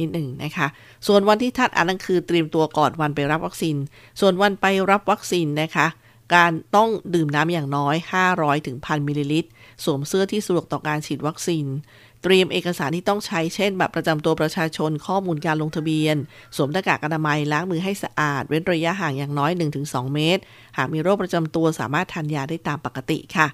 [0.00, 0.66] นิดหนึ่งนะคะ
[1.06, 3.76] ส่วนวันที่ท่านอันนั้นคือเตรียมตัวก่อนวันไปรับวัคซีน
[4.20, 5.86] ส่วนวันไปรับวัคซีนนะคะ
[6.34, 7.96] การต้องดื่มน้ำอย่างน้อย
[8.30, 9.50] 500ถึงพันมิลลิลิตร
[9.84, 11.66] สวมเสื้อที่สะดวกต่อการฉีดวัคซีน
[12.22, 16.16] เตรียมเอกสารที่ต้องใช้เช่นบัตรประจำตัวประชาชนข้อมูลการลงทะเบียน
[16.56, 19.50] สวมหน้ากากอนามัยล้างมือให้สะอาด เว้นระยะห่างอย่างน้อย
[19.82, 20.42] 1-2 เมตร
[20.78, 23.46] หากมีโรคประจำตัวสามารถทานยาได้ตามปกติค่ะ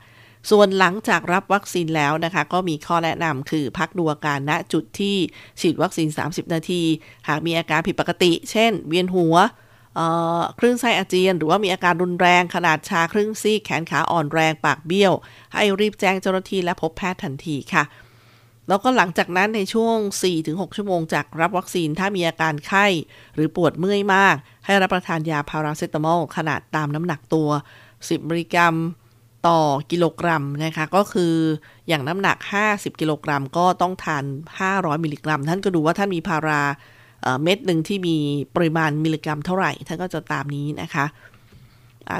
[0.50, 5.16] ส่วนหลังจากรับวัคซีนแล้วนะคะ ก็มีข้อแนะนำคือพักดูอาการณจุดที่
[5.60, 6.82] ฉีดวัคซีน 30 นาที
[7.28, 9.36] หากมีอาการผิดปกติ เช่น เวียนหัว
[10.58, 15.12] คลื่นไส้อาเจียน หรือว่ามีอาการรุนแรงขนาดชาครึ่งซีกแขนขาอ่อนแรงปากเบี้ยว
[15.54, 17.84] ให้รีบแจ้งเจ้าหน้าที่และพบแพทย์ทันทีค่ะ
[18.68, 19.96] แล้วก็หลังจากนั้นในช่วง
[20.36, 22.86] 4-6 ชั่วโมงจากรับวัคซีนถ้ามีอาการไข้
[23.34, 27.48] หรือปวดเมื่อยมาก ให้รับประทานยาพาราเซตามอลขนาดตามน้ำหนักตัว
[27.88, 28.74] 10มิลลิกรัม
[29.46, 31.34] ต่อกิโลกรัมนะคะ ก็คือ
[31.88, 32.36] อย่างน้ำหนัก
[32.68, 34.24] 50 กิโลกรัม ก็ต้องทาน
[34.64, 36.62] 500 มิลลิกรัม ท่านก็ดูว่าท่านมีพารา
[37.42, 38.16] เม็ดหนึ่งที่มี
[38.56, 41.04] ปริมาณมิลลิกรัมเท่าไหร่ ท่านก็จะตามนี้นะคะ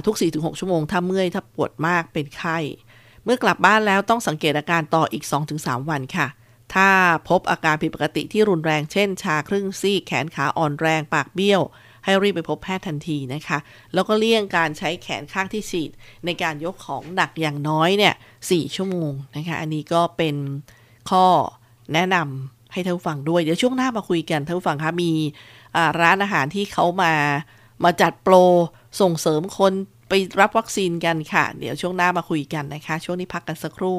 [0.07, 2.59] ทุก 4-6 ชั่วโมง ถ้าเมื่อยถ้าปวดมากเป็นไข้
[3.25, 5.25] เมื่อกลับบ้านแล้วต้องสังเกตอาการต่ออีก
[5.57, 6.27] 2-3 วันค่ะ
[6.75, 6.89] ถ้า
[7.29, 11.63] พบอาการผิดปกติที่รุนแรง เช่น ชาครึ่งซีกแขนขาอ่อนแรงปากเบี้ยว
[12.07, 13.59] ให้รีบไปพบแพทย์ทันทีนะคะ
[13.95, 15.91] แล้วก็เลี่ยงการใช้แขนข้างที่ฉีด
[16.27, 18.15] ในการยกของหนักอย่างน้อยเนี่ย
[18.51, 20.37] สชั่วโมงนะคะ อันนี้ก็เป็น
[21.11, 21.27] ข้อ
[21.95, 25.11] แนะนำให้ท่านฟังด้วย เดี๋ยวช่วงหน้ามาคุยกันท่านฟังคะมี
[26.01, 27.13] ร้านอาหารที่เขามา
[27.85, 28.35] มาจัดโปร
[29.01, 29.73] ส่งเสริมคน
[30.09, 33.99] ไปรับวัคซีนกันค่ะ เดี๋ยวช่วงหน้ามาคุยกันนะคะ ช่วงนี้พักกันสักครู่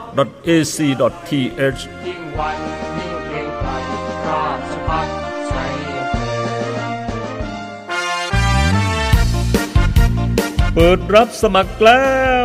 [0.19, 2.57] ac.th ยิ่งวัน
[2.97, 3.65] ยิ่งเกรงไก
[4.27, 5.07] ราชพัฒ
[5.51, 5.73] ชัย
[10.75, 12.05] เปิดรับสมัครแล้
[12.40, 12.40] ว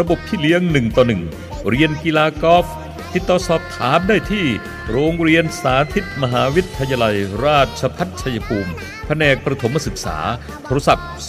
[0.00, 1.22] ระบบพี่เลี้ยงหนึ่งต่อหนึ่ง
[1.68, 2.66] เรียนกีฬากอล์ฟ
[3.14, 4.46] ติดต่อสอบถามได้ที่
[4.90, 8.72] โรงเรียนสาธิตมหาวิทยาลัย ราชพัฒชัยภูมิ
[9.06, 10.18] แผนกประถมศึกษา
[10.64, 11.24] โทรศัพท์ 093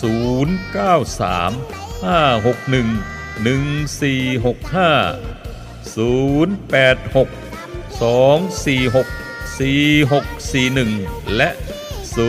[2.03, 7.27] 561 1465 086
[7.99, 9.05] 246
[9.57, 11.49] 4641 และ
[12.15, 12.21] 081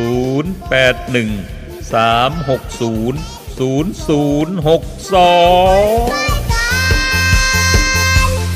[1.92, 3.58] 360 0062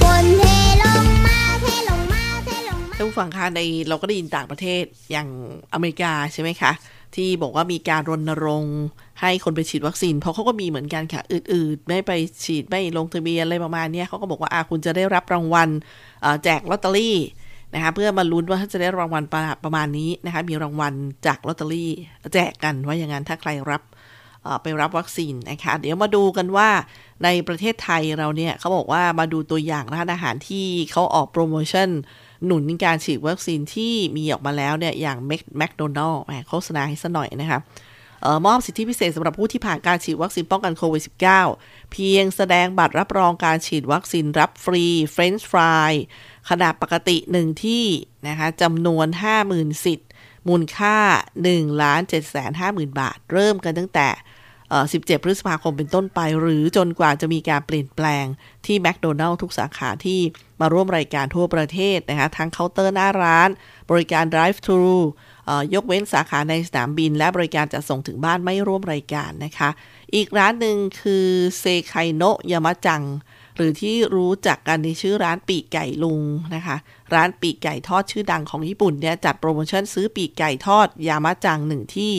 [0.00, 0.44] ฝนเท
[0.84, 5.28] ลงมาเทลงมาเทลงมาท่านผู้ฟังคะในเราก็ได้ยินต่างประเทศอย่าง
[5.72, 6.72] อเมริกาใช่ไหมคะ
[7.16, 8.78] ที่บอกว่ามีการรณรงค์
[9.20, 12.12] ให้คนไปฉีดวัคซีน เพราะเขาก็มีเหมือนกันค่ะอืดๆ ไม่ไป
[12.44, 15.68] ฉีดไม่ลงทะเบียนอะไรประมาณนี้เขาก็บอกว่าอาคุณจะได้รับรางวัล
[16.44, 17.16] แจกลอตเตอรี่
[17.74, 20.94] นะคะเพื่อมาลุ้นว่าจะได้รางวัลประประมาณนี้นะคะมีรางวัล
[21.26, 21.90] จากลอตเตอรี่
[22.34, 23.82] แจกกันว่าอย่างนั้นถ้าใครรับ
[24.62, 26.68] ไปรับวัคซีนนะคะเดี๋ยวมาดูกันว่า
[27.24, 31.88] ในประเทศไทยเราเนี่ยเขาบอกว่ามาดูตัวอย่างร้านอาหารที่เขาออกโปรโมชั่น
[32.46, 35.18] หนุนการฉีดวัคซีนที่มีออกมาแล้วเนี่ยอย่าง
[35.58, 37.60] แมคโดนัลด์โฆษณาให้สักหน่อยนะคะ
[38.24, 45.92] เอ่อมอบสิทธิพิเศษสำหรับผู้ที่ผ่านการฉีดวัคซีนป้องกันโควิด -19 เพียงแสดงบัตรรับรองการฉีดวัคซีนรับฟรีเฟรนช์ฟราย
[46.48, 47.86] ขนาดปกติ1ที่
[48.28, 49.06] นะคะจำนวน
[49.46, 50.10] 50,000 สิทธิ์
[50.48, 50.96] มูลค่า
[51.40, 54.08] 1ล้าน7แสน50,000 บาท เริ่มกันตั้งแต่
[54.76, 58.24] 17 พฤษภาคมเป็นต้นไป หรือจนกว่าจะมีการเปลี่ยนแปลง
[58.66, 60.20] ที่แมคโดนัลล์ทุกสาขาที่
[60.60, 63.48] มาร่วมรายการทั่วประเทศนะคะทั้งเคาน์เตอร์หน้าร้าน
[63.90, 64.96] บริการ drive thru
[65.46, 69.70] เอ่อยกเว้นสาขาในสนามบิน และบริการจะส่งถึงบ้านไม่ร่วมรายการนะคะ
[70.14, 71.26] อีกร้านหนึ่งคือ
[71.58, 73.04] เซไคโนะยามะจัง
[73.56, 76.22] หรือที่รู้จักกันในชื่อร้านปีกไก่ลุง
[76.54, 76.76] นะคะ
[77.14, 82.12] ร้านปีกไก่ทอดชื่อดังของญี่ปุ่นเนี่ยจัดโปรโมชั่นซื้อปีกไก่ทอดยามะจังหนึ่งที่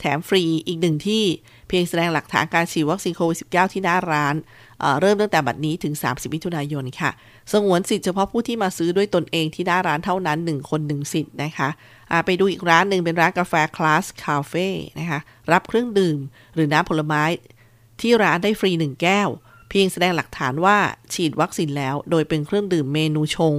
[0.00, 1.24] แถมฟรีอีกหนึ่งที่
[1.70, 4.34] เพียงแสดงหลักฐานการฉีดวัคซีนโควิด -19 ที่หน้าร้าน
[4.80, 7.10] เเริ่มตั้งแต่บัดนี้ถึง 30 มิถุนายนค่ะ
[7.52, 11.68] สงวนสิทธิ์เฉพาะผู้ที่มาซื้อด้วยตนเองที่หน้าร้านเท่านั้น 1 คน 1 สิทธิ์นะคะ
[12.26, 15.20] ไปดูอีกร้านหนึ่งเป็นร้านกาแฟคลาสคาเฟ่นะคะ
[15.52, 16.18] รับเครื่องดื่ม
[16.54, 17.24] หรือน้ำผลไม้
[18.00, 19.28] ที่ร้านได้ฟรี 1 แก้ว
[19.70, 20.78] เพียงแสดงหลักฐานว่า
[21.14, 23.54] ฉีดวัคซีนแล้ว โดยเป็นเครื่องดื่มเมนูชง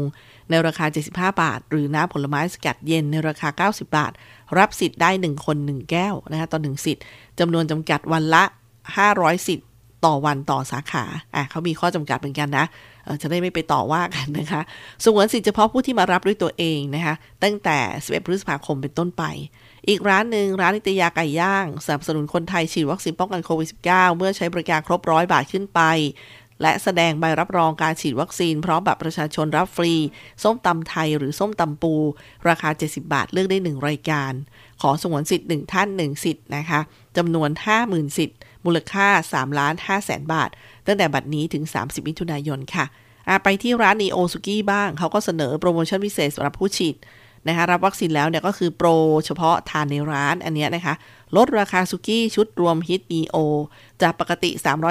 [0.51, 4.11] ในราคา 75 บาท หรือน้ำผลไม้สกัดเย็นในราคา 90 บาท
[4.57, 7.03] รับสิทธิ์ได้ 1 คน 1 แก้วนะคะต่อ1สิทธิ์
[7.39, 8.43] จำนวนจำกัดวันละ
[8.95, 9.67] 500 สิทธิ์
[10.05, 12.65] ต่อวันต่อสาขาอะเขามีข้อจำกัดเหมือนกันนะ
[13.03, 14.61] เออจะได้ไม่ไปต่อว่ากันนะคะ
[15.03, 19.23] สงวนสิทธิ์เฉพาะผู้ที่มารับด้วยตัวเองนะคะตั้งแต่ 11 พฤษภาคมเป็นต้นไป
[19.87, 25.81] อีกร้านหนึ่งร้านนิตยาไก่ย่างสนับสนุนคนไทยฉีดวัคซีนป้องกันโควิด -19 เมื่อใช้บริการครบร้อยบาทขึ้นไป
[26.61, 29.93] และแสดงใบรับรองการฉีดวัคซีน พร้อมบัตรประชาชนรับฟรี
[30.43, 31.93] ส้มตำไทยหรือส้มตำปู
[32.49, 34.33] ราคา 70 บาทเลือกได้ 1 รายการ
[34.81, 36.79] ขอสงวนสิทธิ์ 1 ท่าน 1 สิทธิ์นะคะ
[37.17, 37.49] จำนวน
[37.83, 40.49] 50,000 สิทธิ์ มูลค่า3ล้าน5แสนบาท
[40.85, 42.85] ตั้งแต่บัดนี้ถึง 30 มิถุนายนค่ะ
[43.27, 46.95] อะไปที่ร้านนีโอซุกี้บ้าง เขาก็เสนอโปรโมชั่นพิเศษสำหรับผู้ฉีด
[47.47, 48.89] นะคะรับวัคซีนแล้วเนี่ยก็คือโปร
[49.25, 50.95] เฉพาะทานในร้านอันเนี้ยนะคะ
[51.37, 53.37] ลดราคาซุกี้ชุดรวมฮิตนีโอ
[54.01, 54.49] จากปกติ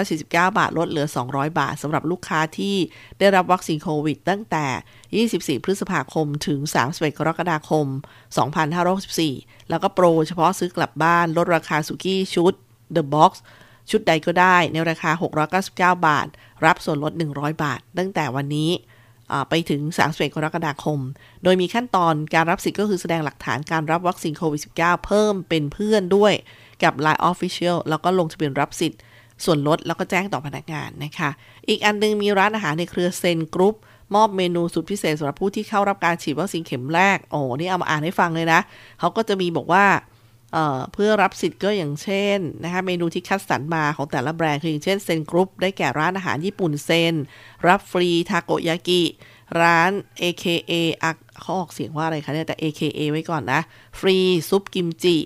[0.08, 2.76] 349 บาท ลดเหลือ 200 บาทสำหรับลูกค้าที่
[3.18, 6.58] ได้รับวัคซีนโควิด ตั้งแต่ 24 พฤษภาคมถึง
[6.90, 7.86] 31 กรกฎาคม
[8.78, 12.54] 2564 แล้วก็โปรเฉพาะซื้อกลับบ้าน ลดราคาซุกี้ชุด
[12.96, 13.32] The Box
[13.90, 15.10] ชุดใดก็ได้ในราคา
[15.58, 16.26] 699 บาท
[16.64, 18.70] รับส่วนลด 100 บาท ตั้งแต่วันนี้
[19.48, 21.00] ไปถึง31กรกฎาคม
[21.44, 26.32] โดยมีขั้นตอนการรับสิทธิ์ก็คือแสดงหลักฐานการรับวัคซีนโควิด -19 เพิ่มเป็นเพื่อนด้วย
[26.82, 29.00] กับ Line Official แล้วก็ลงทะเบียนรับสิทธิ์
[29.44, 31.30] ส่วนลดแล้วก็แจ้งต่อพนักงานนะคะ
[31.68, 33.76] อีกอันนึงมีร้านอาหารในเครือเซนกรุ๊ป
[34.14, 38.60] มอบเมนูสุดพิเศษสำหรับผู้ที่เข้ารับการฉีดวัคซีนเข็มแรก โอ้ นี่เอามาอ่านให้ฟังเลยนะ
[39.00, 39.84] เขาก็จะมีบอกว่า
[40.92, 47.14] เพื่อรับสิทธิ์ก็อย่างเช่นนะคะเมนูที่คัดสรรมาของแต่ละแบรนด์คืออย่างเช่นเซนกรุ๊ปได้แก่ร้านอาหารญี่ปุ่นเซน
[47.66, 49.02] รับฟรีทาโกยากิ
[49.60, 49.90] ร้าน
[50.22, 51.10] AKA อะ
[51.40, 53.60] เขาออกเสียงว่าอะไรคะเนี่ยแต่ AKA ไว้ก่อนนะ
[54.00, 54.16] ฟรี
[54.48, 55.16] ซุปกิมจิ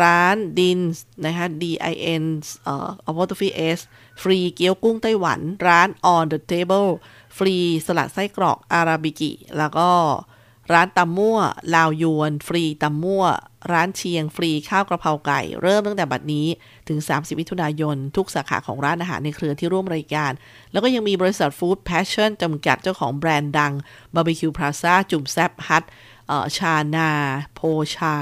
[0.00, 0.80] ร้านดิน
[1.24, 2.24] นะคะ DIN
[2.64, 3.80] เอ่อ apostrophe S
[4.22, 6.90] ฟรีเกี๊ยวกุ้งไต้หวัน ร้าน on the table
[7.36, 7.56] ฟรี
[7.86, 9.90] สลัดไส้กรอกอาราบิกิ แล้วก็
[10.72, 11.38] ร้านตำมั่ว
[11.74, 13.24] ลาวญวน ฟรีตำมั่ว
[13.72, 16.46] ร้านเขียงฟรีข้าวกระเพราไก่ เริ่มตั้งแต่บัดนี้
[16.88, 20.32] ถึง 30มิถุนายน ทุกสาขาของร้านอาหารในเครือที่ร่วมรายการ
[20.72, 23.72] แล้วก็ยังมีบริษัทฟู้ดแพชชั่นจำกัดเจ้าของแบรนด์ดัง
[24.14, 25.84] บาร์บีคิวพลาซ่าจุ่มแซบฮัท
[26.56, 27.10] ชานา
[27.54, 27.60] โพ
[27.96, 28.16] ชา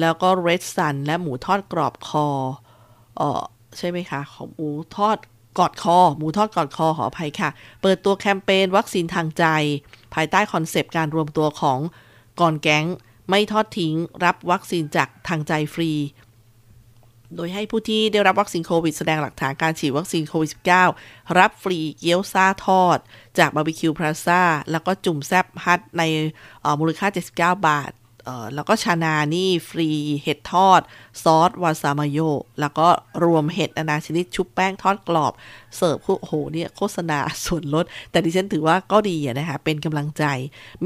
[0.00, 2.26] แล้วก็เรดซันและหมูทอดกรอบคอ
[3.20, 3.40] ออ
[3.78, 5.18] ใช่ไหมคะ ของหมูทอด
[5.58, 7.50] กอดคอ หมูทอดกอดคอขออภัยค่ะ
[7.82, 9.44] เปิดตัวแคมเปญวัคซีนทางใจ
[10.14, 11.78] ภายใต้คอนเซปต์การรวมตัวของ
[12.40, 12.86] ก๊อนแก๊ง
[13.30, 15.92] ไม่ทอดทิ้งรับวัคซีนจากทางใจฟรี
[17.36, 20.50] โดยให้ผู้ที่ได้รับวัคซีนโควิดแสดงหลักฐานการฉีดวัคซีนโควิด
[20.94, 22.98] -19 รับฟรีเกี๊ยวซาทอด
[23.38, 26.02] จากบาร์บีคิวพลาซ่าแล้วก็จุ่มแซบฮัทใน
[26.80, 27.90] มูลค่า 79 บาท
[28.54, 29.88] แล้วก็ชานานี่ฟรี
[30.22, 30.80] เห็ดทอด
[31.22, 32.18] ซอสวาซามาโย
[32.60, 32.88] แล้วก็
[33.24, 35.32] รวมเห็ดนานาชนิดชุบแป้งทอดกรอบ
[35.76, 40.24] เสิร์ฟคู่โอ้โหเนี่ยโฆษณาส่วนลด แต่ดิฉันถือว่าก็ดีนะคะ เป็นกำลังใจ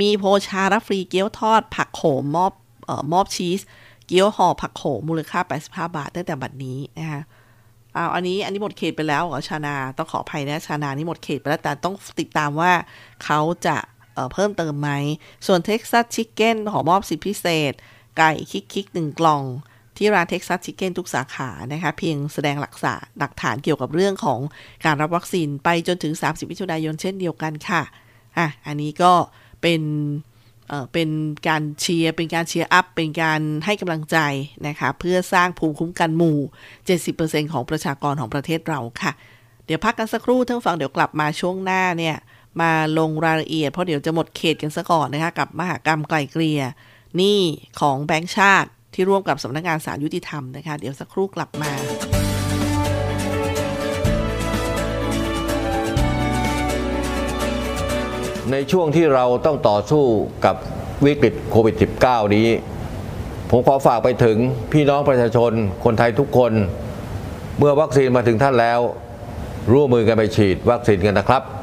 [0.01, 3.61] มีโพชารับฟรีเกี๊ยวทอด ผักโขมอบเอ่ออบชีส
[4.07, 7.23] เกี๊ยวห่อผักโขมมูลค่า 85 บาทตั้งแต่บัดนี้นะคะ
[7.95, 12.73] เอาอันนี้อันนี้หมดเขตไปแล้วเหรอชานาต้องขออภัยนะชานานี่หมดเขตไปแล้วแต่ต้องติดตามว่า
[13.25, 13.77] เขาจะ
[14.19, 14.91] เเพิ่มเติมไหม
[15.47, 17.73] ส่วนเท็กซัสชิคเก้นขอมอบสิทธิพิเศษ
[18.19, 19.45] ไก่คิกคิกหนึ่งกล่อง
[19.97, 24.41] ที่ร้านเท็กซัสชิคเก้นทุกสาขานะคะเพียงแสดงหลักษาหลักฐานเกี่ยวกับเรื่องของ
[24.85, 27.83] การรับวัคซีนไปจนถึง 30มิถุนายนเช่นเดียวกันค่ะ
[28.39, 29.13] อะ อันนี้ก็
[29.63, 29.83] เป็น
[30.69, 31.09] เอ่อเป็น
[31.49, 34.19] การเชียร์เป็นการเชียร์อัพ เป็นการให้กำลังใจ
[34.67, 36.39] นะคะ เพื่อสร้างภูมิคุ้มกันหมู่
[36.95, 39.13] 70%ของประชากรของประเทศเราค่ะ
[39.67, 42.17] เดี๋ยวพักกันสักครู่ท่านฟังเดี๋ยวกลับมาช่วงหน้าเนี่ย
[42.63, 46.63] มาลงรายละเอียดเพราะเดี๋ยวจะหมดเขตกันซะก่อนนะคะกับมหากรรมไกลเกลี่ย
[47.17, 47.41] หนี้
[47.81, 51.73] ของแบงก์ชาติที่ร่วมกับสำนักงานศาลยุติธรรมนะคะ เดี๋ยวสักครู่กลับมา
[58.53, 60.05] ในช่วงที่เราต้องต่อสู้
[60.45, 60.57] กับ
[61.05, 62.49] วิกฤตโควิด -19 นี้
[63.51, 64.37] ผมขอฝากไปถึง
[64.73, 65.53] พี่น้องประชาชน
[65.85, 66.53] คนไทยทุกคน
[67.59, 68.81] เมื่อวัคซีนมาถึงท่านแล้ว
[69.73, 71.58] ร่วมมือกันไปฉีดวัคซีนกันนะครับ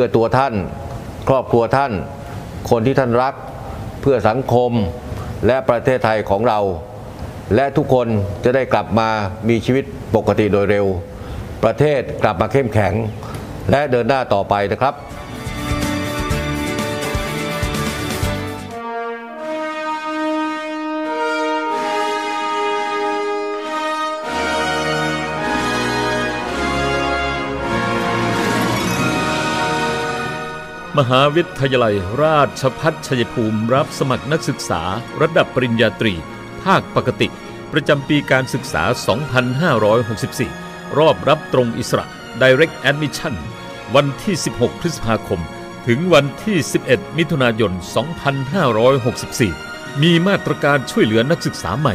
[0.00, 0.54] พื่อตัวท่าน
[1.28, 1.92] ครอบครัวท่าน
[2.70, 3.34] คนที่ท่านรัก
[4.02, 4.72] เพื่อสังคม
[5.46, 6.58] และประเทศไทยของเรา
[7.54, 8.06] และทุกคน
[8.44, 9.08] จะได้กลับมา
[9.48, 9.84] มีชีวิต
[10.16, 10.86] ปกติโดยเร็ว
[11.64, 12.94] ประเทศกลับมาเข้มแข็ง
[13.70, 14.94] และเดินหน้าต่อไปนะครับ
[30.98, 34.82] มหาวิทยาลัยราชพัฒชัยภูมิรับสมัครนักศึกษา
[35.20, 36.14] ระดับปริญญาตรี
[36.64, 37.28] ภาคปกติ
[37.72, 38.82] ประจำปีการศึกษา
[40.10, 42.06] 2564 รอบรับตรงอิสระ
[42.42, 43.34] Direct Admission
[43.94, 45.40] วันที่ 16 พฤษภาคม
[45.86, 46.56] ถึงวันที่
[46.88, 47.72] 11 มิถุนายน
[49.06, 51.94] 2564 มีมาตรการช่วยเหลือนักศึกษาใหม่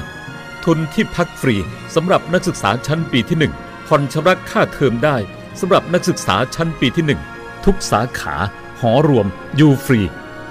[0.66, 1.56] ทุนที่พักฟรี
[1.96, 5.18] สำหรับนักศึกษาชั้นปีที่ 1 ผ่อนชำระค่าเทอมได้
[5.60, 8.38] สำหรับนักศึกษาชั้นปีที่ 1 ทุกสาขา
[8.80, 10.02] หอรวม อยู่ฟรี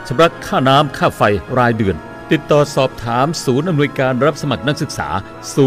[0.06, 1.22] ชำระค่าน้ำค่าไฟ
[1.58, 1.96] รายเดือน
[2.30, 5.08] ติดต่อสอบถามศูนย์อำนวยการรับสมัครนักศึกษา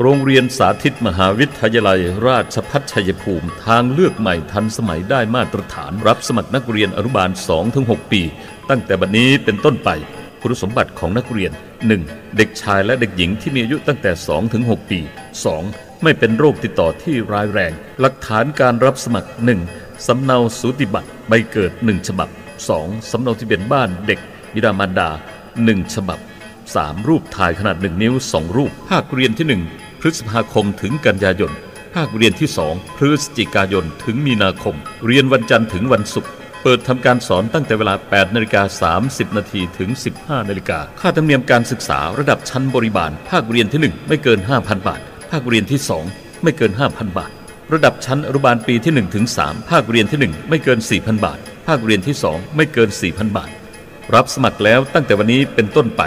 [0.00, 7.30] โรงเรียนสาธิตมหาวิทยาลัยราชพัฒชัยภูมิทางเลือกใหม่ทันสมัยได้มาตรฐานรับสมัครนักเรียนอนุบาล
[7.70, 8.22] 2-6 ปี
[8.70, 9.90] ตั้งแต่บัดนี้เป็นต้นไป
[10.40, 11.52] คุณสมบัติของนักเรียน
[11.94, 12.36] 1.
[12.36, 14.10] เด็กชายและเด็กหญิงที่มีอายุตั้งแต่
[14.50, 15.00] 2-6 ปี
[15.44, 15.93] 2.
[16.04, 19.30] ไม่เป็นโรคติดต่อที่ร้ายแรง หลักฐานการรับสมัคร
[19.68, 20.06] 1.
[20.06, 22.28] สำเนาสูติบัตรใบเกิด 1 ฉบับ
[22.68, 23.10] 2.
[23.10, 24.20] สำเนาทะเบียนบ้านเด็ก
[24.54, 25.10] บิดามารดา
[25.56, 26.18] 1 ฉบับ
[26.62, 27.08] 3.
[27.08, 31.52] รูปถ่ายขนาด 1 นิ้ว 2 รูปภาคเรียนที่ 1 พฤษภาคมถึงกันยายน
[31.94, 36.30] ภาคเรียนที่ 2 พฤศจิกายนถึงมีนาคม เรียนวันจันทร์ถึงวันศุกร์
[36.62, 39.90] เปิดทำการสอนตั้งแต่เวลา 8นาฬิกา30 นาทีถึง
[40.20, 45.80] 15นาฬิกาค่าธรรมเนียมการศึกษาระดับชั้นบริบาล ภาคเรียนที่ 1 ไม่เกิน 5,000 บาทาคเรียนที่
[46.12, 47.32] 2 ไม่เกิน 5,000 บาท
[47.72, 53.50] ระดับชั้นอนุบาลปีที่1ถึง3ภาคเรียนที่ 1 ไม่เกิน 4,000 บาท ภาคเรียนที่ 2 ไม่เกิน 4,000 บาท
[54.14, 56.02] รับสมัครแล้วตั้งแต่วันนี้เป็นต้นไป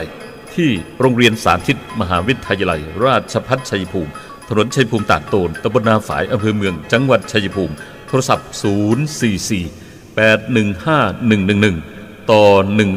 [0.55, 4.11] ที่โรงเรียนสาธิต มหาวิทยาลัย ราชพัฒชัยภูมิ
[4.47, 7.73] ถนนชัยภูมิตากโตนตำบลนาฝายอำเภอเมือง จังหวัดชัยภูมิ
[8.07, 12.43] โทรศัพท์ 044 815 111 ต่อ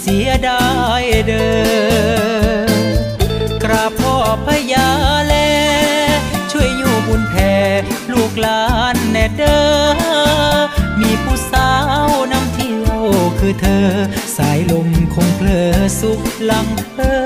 [0.06, 0.66] สิเสียดา
[1.02, 1.48] ยเด้
[2.60, 2.72] อ
[3.64, 4.90] กราบพ่อพญา
[5.26, 5.36] แล
[6.52, 7.54] ช่วยอยู่บุญแผ่
[8.12, 9.64] ลูกหลานแน่เด้อ
[11.00, 11.72] มีผู้สา
[12.08, 13.04] วนำเที่ยว
[13.40, 13.90] คือเธอ
[14.38, 17.25] สายลมคงเพลอสุขลังเธอ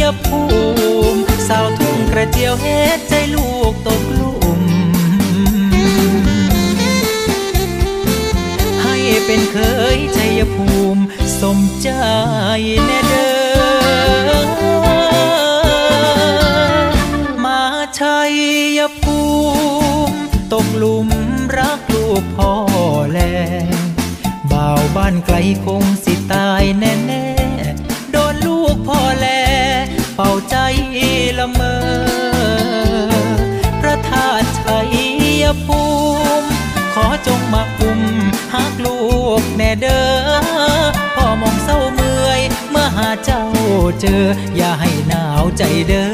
[0.00, 0.40] ยภู
[1.14, 4.62] มิสาวทุ่งกระเจียวเฮ็ดใจลูกตกหลุม
[8.82, 9.58] ให้เป็นเค
[9.96, 11.02] ยชัยภูมิ
[11.40, 11.88] สมใจ
[12.86, 14.44] แน่เด้อ
[17.44, 17.62] มา
[17.98, 18.20] ชั
[18.78, 19.18] ยภู
[20.08, 20.16] มิ
[20.52, 21.08] ตกหลุม
[21.58, 22.52] รักลูกพ่อ
[23.12, 23.18] แล
[24.50, 27.23] บ่าวบ้านไกลคงสิตายแน่
[28.86, 29.26] พ่อแล
[30.14, 30.56] เป่าใจ
[31.38, 31.76] ละเมอ
[33.80, 34.78] พระธาตุชั
[35.42, 35.82] ยภู
[36.40, 36.48] มิ
[36.94, 38.00] ขอจงมาคุม
[38.54, 38.98] หักลู
[39.40, 40.08] กแน่เด้อ
[41.14, 43.44] พ่อมองเศร้าเมื่อย เมื่อหาเจ้า
[44.00, 44.24] เจอ
[44.56, 46.10] อย่าให้หนาวใจเด้อ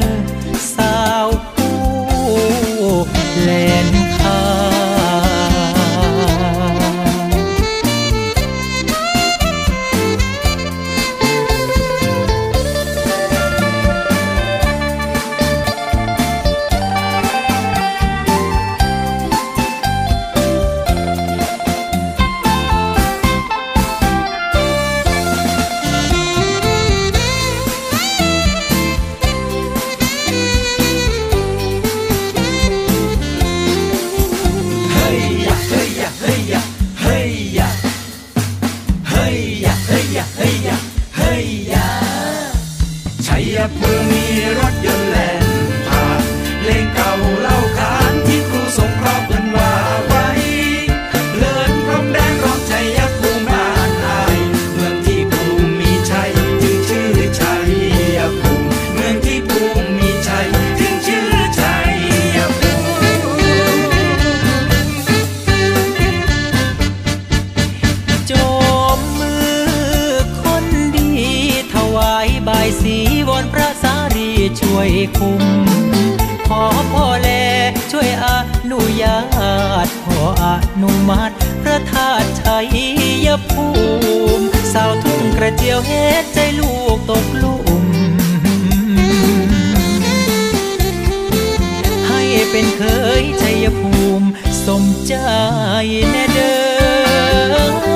[92.60, 92.86] เป็นเค
[93.22, 94.26] ยชัยภูมิ
[94.66, 95.14] สมใจ
[96.10, 96.54] แน่เด้
[97.18, 97.86] อ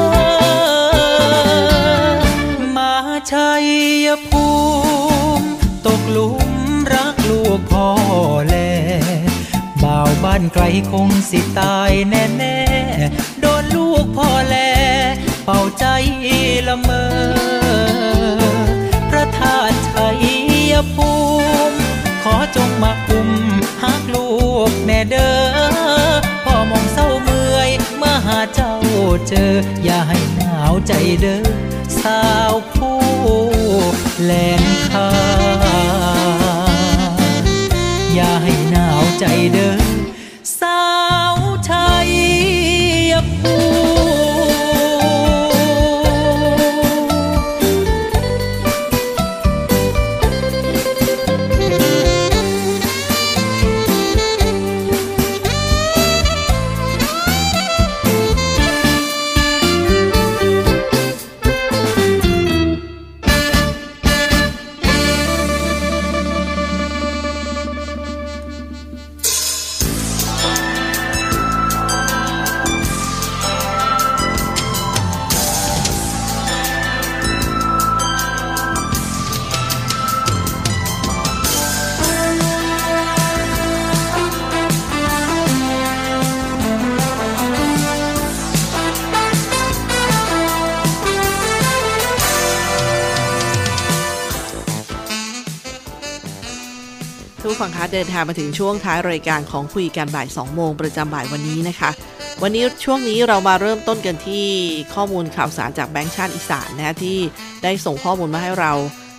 [2.77, 2.95] มา
[3.33, 3.69] ชัย
[4.29, 4.47] ภู
[5.39, 5.47] มิ
[5.87, 6.51] ตกหลุม
[6.95, 7.89] รักลูกพ่อ
[8.47, 8.57] แล
[9.83, 12.59] บ่าวบ้านไกลคงสิตายแน่แน่
[13.41, 14.57] โดนลูกพ่อแล
[15.45, 15.85] เป่าใจ
[16.67, 17.07] ละเมอ
[19.11, 21.11] พระธาตุชัยภู
[21.71, 21.84] มิ
[22.57, 23.29] จงมาคุม
[23.83, 24.29] หักลู
[24.69, 25.37] กแน่เด้อ
[26.45, 28.75] พ่อมองเศร้าเมื่อยเมื่อหาเจ้า
[29.29, 29.53] เจอ
[29.85, 31.43] อย่าให้หนาวใจเด้อ
[32.01, 32.99] สาวผู้
[34.23, 35.09] แลนคา
[38.15, 39.84] อย่าให้หนาวใจเด้อ
[97.95, 101.91] เดินทางมาถึงช่วงท้ายรายการของคุยกันบ่าย 2 โมงประจำบ่ายวันนี้นะคะ
[102.43, 104.47] วันนี้ช่วงนี้เรามาเริ่มต้นกันที่
[104.95, 107.19] ข้อมูลข่าวสารจากแบงก์ชาติอีสานนะที่
[107.63, 108.73] ได้ส่งข้อมูลมาให้เรา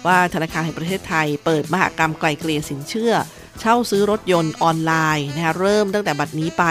[0.08, 3.14] ว่าธนาคารแห่งประเทศไทย เปิดมหากรรมไกลเกลี่ยสินเชื่อ
[3.60, 6.64] เช่าซื้อรถยนต์ออนไลน์นะคะเริ่มตั้งแต่บัดนี้ไป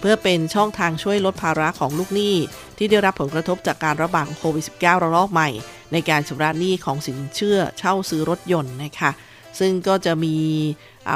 [0.00, 2.34] เพื่อเป็นช่องทางช่วยลดภาระของลูกหนี้
[2.78, 5.48] ที่ได้รับผลกระทบจากการระบาดของโควิด -19 ระลอกใหม่
[5.92, 9.12] ในการชำระหนี้ของสินเชื่อ เช่าซื้อรถยนต์นะคะ
[9.60, 10.36] ซึ่งก็จะมี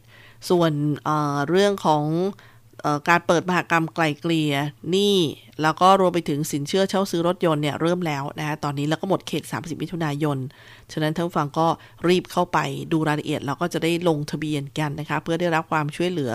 [0.49, 0.71] ส่วน
[1.03, 2.03] เเรื่องของ
[3.09, 4.53] การเปิดมหกรรมไกลเกลี่ย
[4.91, 5.17] หนี้
[5.61, 10.37] แล้วก็รวมไปถึงสินเชื่อเช่าซื้อรถยนต์เนี่ยเริ่มแล้วนะคะตอนนี้แล้วก็หมดเขต 30 มิถุนายน
[10.91, 11.67] ฉะนั้นท่านผู้ฟังก็
[12.07, 12.57] รีบเข้าไป
[12.91, 16.31] ดูรายละเอียด แล้วก็จะได้ลงทะเบียนกันนะคะ เพื่อได้รับความช่วยเหลือ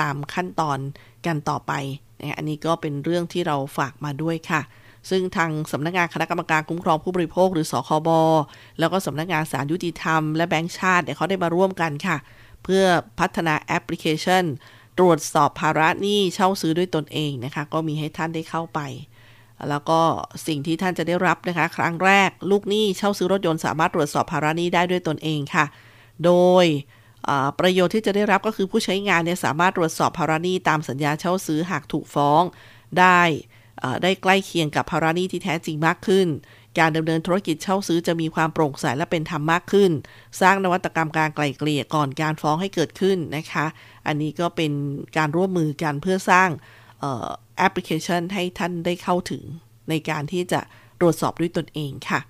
[0.00, 0.78] ตามขั้นตอน
[1.26, 1.72] กันต่อไป
[2.20, 4.62] นะอันนี้ก็เป็นเรื่องที่เราฝากมาด้วยค่ะ
[5.10, 8.08] ซึ่งทางสำนักงานคณะกรรมการคุ้มครองผู้บริโภค หรือสคบ
[8.78, 12.16] แล้วก็สำนักงานสารยุติธรรมและแบงก์ชาติเนี่ยเขาได้มาร่วมกันค่ะ
[12.64, 12.84] เพื่อ
[13.20, 14.44] พัฒนาแอปพลิเคชัน
[14.98, 18.80] ตรวจสอบภาระหนี้เช่าซื้อด้วยตนเองนะคะ ก็มีให้ท่านได้เข้าไป
[19.68, 20.00] แล้วก็
[20.46, 25.64] สิ่งที่ท่านจะได้รับนะคะ ครั้งแรกลูกหนี้เช่าซื้อรถยนต์สามารถตรวจสอบภาระหนี้ได้ด้วยตนเองค่ะ
[26.24, 26.32] โด
[26.64, 26.66] ย
[27.60, 32.42] ประโยชน์ที่จะได้รับก็คือผู้ใช้งานเนี่ยสามารถตรวจสอบภาระหนี้ตามสัญญาเช่าซื้อหากถูกฟ้อง
[32.98, 33.20] ได้
[34.02, 36.28] ได้ใกล้เคียงกับภาระหนี้ที่แท้จริงมากขึ้น
[36.78, 39.90] การดำเนินธุรกิจเช่าซื้อจะมีความโปร่งใสและเป็นธรรมมากขึ้น
[40.40, 43.66] สร้างนวัตกรรมการไกล่เกลี่ยก่อนการฟ้องให้เกิดขึ้นนะคะ
[44.06, 44.72] อันนี้ก็เป็น
[45.16, 46.48] การร่วมมือกันเพื่อสร้าง
[47.58, 49.42] แอปพลิเคชันให้ท่านได้เข้าถึง
[49.90, 50.60] ในการที่จะ
[51.00, 52.20] ตรวจสอบด้วยตนเองค่ะ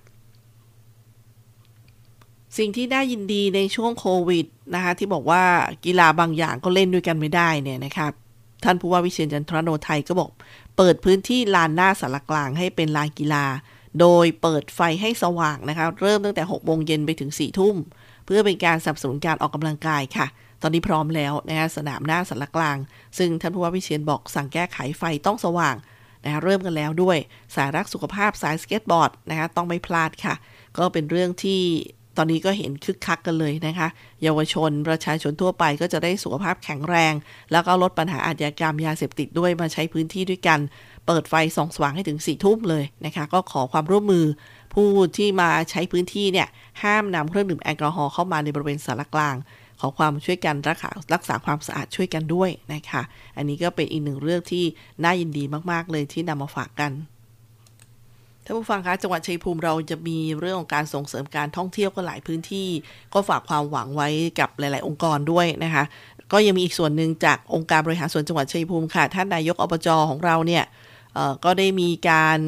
[2.58, 5.42] สิ่งที่น่ายินดีในช่วงโควิดนะคะที่บอกว่า
[5.84, 8.12] กีฬาบางอย่างก็เล่นด้วยกันไม่ได้เนี่ยนะครับ
[8.64, 10.30] ท่านผู้ว่าวิเชียรจันทรโนไทยก็บอก
[10.76, 13.44] เปิดพื้นที่ลานหน้าสารกลางให้เป็นลานกีฬา
[14.00, 17.76] โดยเปิดไฟให้สว่างนะคะ เริ่มตั้งแต่6โมงเย็นไปถึง4ทุ่ม
[18.26, 20.26] เพื่อเป็นการสนับสนุนการออกกำลังกายค่ะ
[20.62, 22.76] ตอนนี้พร้อมแล้วนะคะสนามหน้าศาลากลาง
[23.18, 25.76] ซึ่งท่านผู้ว่าวิเชียรบอกสั่งแก้ไขไฟต้องสว่าง
[26.24, 27.18] นะคะเริ่มกันแล้วด้วย
[27.54, 30.34] สายรักสุขภาพสายสเก็ตบอร์ดนะคะต้องไม่พลาดค่ะ
[30.78, 31.60] ก็เป็นเรื่องที่
[32.16, 33.88] ตอนนี้ก็เห็นคึกคักกันเลยนะคะ
[34.22, 37.14] เยาวชนประชาชนทั่วไปก็จะได้สุขภาพแข็งแรง
[37.52, 40.60] แล้วก็ลดปัญหาอาชญากรรมยาเสพติดด้วยมาใช้พื้นที่ด้วยกัน
[41.06, 44.24] เปิดไฟส่องสว่างให้ถึงสี่ทุ่มเลยนะคะ ก็ขอความร่วมมือ
[44.74, 46.48] ผู้ที่มาใช้พื้นที่เนี่ย
[46.82, 49.36] ห้ามนำเครื่องดื่มแอลกอฮอล์เข้ามาในบริเวณสารกลาง
[49.80, 53.02] ขอความช่วยกันรักษารักษาความสะอาดช่วยกันด้วยนะคะ
[53.36, 54.64] อันนี้ก็เป็นอีกหนึ่งเรื่องที่
[55.04, 56.92] น่ายินดีมาก ๆ เลยที่นำมาฝากกัน
[58.44, 62.68] ท่านผู้ฟังคะจังหวัดชัยภูมิเราจะมีเรื่องของการส่งเสริมการท่องเที่ยวก็หลายพื้นที่
[63.14, 64.08] ก็ฝากความหวังไว้
[64.40, 65.84] กับหลาย ๆ องค์กรด้วยนะคะ
[66.32, 70.64] ก็ยังมีอีกส่วนหนึ่งจากองค์การบริหารส่วนจังหวัดชัยภูมิค่ะท่านนายกอบจของเราเนี่ย
[71.44, 72.38] ก็ได้มีการ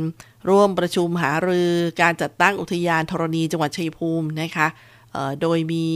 [0.49, 4.69] ร่วมประชุมหารือการจัดตั้งอุทยานธรณีจังหวัดชัยภูมินะคะ
[5.41, 5.89] โดยมี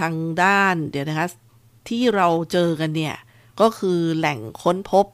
[0.00, 1.28] ทางด้านเดี๋ยวนะคะ
[1.88, 3.14] ที่เราเจอกันเนี่ย
[3.60, 5.06] ก็คือแหล่งค้นพบ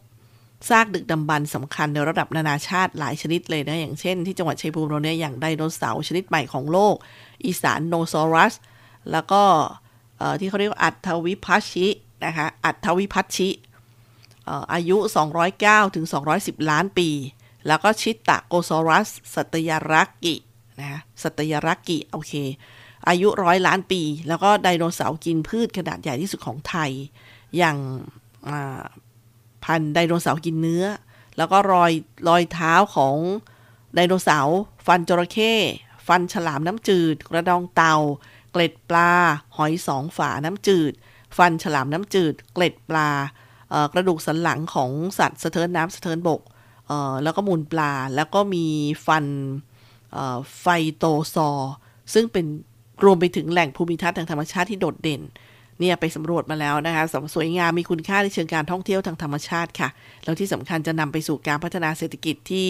[0.69, 6.95] ซากดึกดำบรรพ์สำคัญในระดับนานาชาติหลายชนิดเลยนะ อย่างเช่นที่จังหวัดชัยภูมิเราเนี่ยอย่างไดโนเสาร์ชนิดใหม่ของโลก
[7.45, 8.55] อีสานโนซอรัส
[9.13, 9.43] แล้วก็
[10.41, 11.89] ที่เขาเรียกว่าอัตวิพัชชิ
[12.25, 13.49] นะคะอัฐวิพัชชิ
[14.49, 14.97] อ่ออายุ
[15.47, 16.07] 209 ถึง
[16.39, 17.09] 210 ล้านปี
[17.67, 20.35] แล้วก็ชิตะโกซอรัส สัตยารักกิ
[20.81, 22.33] นะคะสัตยารักกิ โอเค
[23.09, 26.91] อายุร้อยล้านปี แล้วก็ไดโนเสาร์กินพืชขนาดใหญ่ที่สุดของไทย
[27.57, 28.81] อย่างา
[29.65, 30.85] พันไดโนเสาร์กินเนื้อ
[31.37, 31.93] แล้วก็รอย
[32.29, 33.17] รอยเท้าของ
[33.95, 35.55] ไดโนเสาร์ฟันจระเข้
[36.09, 37.97] ฟันฉลามน้ำจืด กระดองเต่า
[38.53, 39.11] เกล็ดปลา
[39.57, 40.93] หอยสองฝาน้ำจืด
[41.37, 43.09] ฟันฉลามน้ำจืด เกล็ดปลา
[43.93, 46.41] กระดูกสันหลังของสัตว์สะเทินน้ำสะเทินบก
[47.23, 48.67] แล้วก็มูลปลา แล้วก็มี
[49.07, 49.27] ฟัน
[50.61, 50.67] ไฟ
[50.97, 51.05] โต
[51.35, 51.49] ซอ
[52.15, 52.47] ซึ่งเป็น
[53.05, 55.23] รวมไปถึงแหล่งภูมิทัศน์ทางธรรมชาติที่โดดเด่น
[55.81, 59.89] เนี่ยไปสำรวจมาแล้วนะคะสสวยงามมีคุณค่าในเชิงการท่องเที่ยวทางธรรมชาติค่ะ
[60.25, 62.69] แล้วที่สำคัญจะนำไปสู่การพัฒนาเศรษฐกิจที่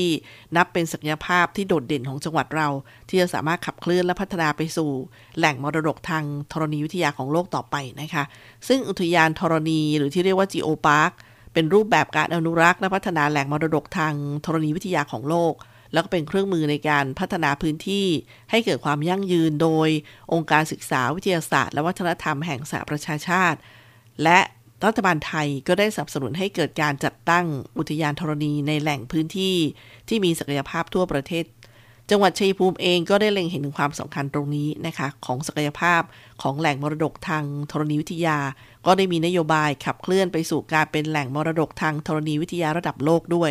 [0.57, 2.69] นับเป็นศักยภาพที่โดดเด่นของจังหวัดเรา
[3.09, 4.91] ที่จะสามารถขับเคลื่อนและพัฒนาไปสู่
[5.39, 8.25] แหล่งมรดกทางธรณีวิทยาของโลกต่อไปนะคะ
[8.69, 11.13] ซึ่งอุทยานธรณีหรือที่เรียกว่า Geo Park
[11.53, 15.55] เป็นรูปแบบการอนุรักษ์และพัฒนาแหล่งมรดกทางธรณีวิทยาของโลก
[15.93, 18.07] แล้วก็เป็นเครื่องมือในการพัฒนาพื้นที่
[18.51, 19.89] ให้เกิดความยั่งยืนโดย
[20.33, 23.59] องค์การศึกษาวิทยาศาสตร์ และวัฒนธรรมแห่งสหประชาชาติ
[24.23, 24.41] และ
[24.87, 27.47] รัฐบาลไทยก็ได้สนับสนุนให้เกิดการจัดตั้ง
[27.79, 29.57] อุทยานธรณีในแหล่งพื้นที่
[30.09, 31.45] ที่มีศักยภาพทั่วประเทศ
[32.11, 36.03] จังหวัดชัยภูมิเองก็ได้เล็งเห็นถึงความสำคัญตรงนี้นะคะ ของศักยภาพ
[36.43, 38.39] ของแหล่งมรดกทางธรณีวิทยา
[38.87, 43.51] ก็ได้มีนโยบายขับเคลื่อนไปสู่การเป็นแหล่งมรดกทางธรณีวิทยาระดับโลกด้วย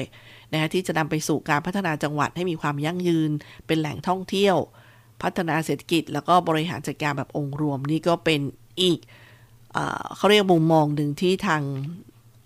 [0.51, 3.31] นะคะที่จะนำไปสู่การพัฒนาจังหวัดให้มีความยั่งยืน
[3.67, 4.57] เป็นแหล่งท่องเที่ยว
[5.23, 8.41] พัฒนาเศรษฐกิจ แล้วก็บริหารจัดการแบบองค์รวมนี่ก็เป็น
[8.81, 8.99] อีก
[9.73, 9.77] เอ
[10.15, 11.61] เขาเรียกมุมมองหนึ่งที่ทาง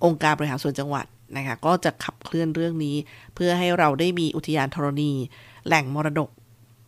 [0.05, 1.05] องค์การบริหารส่วนจังหวัด
[1.37, 2.95] นะคะก็จะขับเคลื่อนเรื่องนี้
[3.35, 5.11] เพื่อให้เราได้มีอุทยานธรณี
[5.67, 6.29] แหล่งมรดก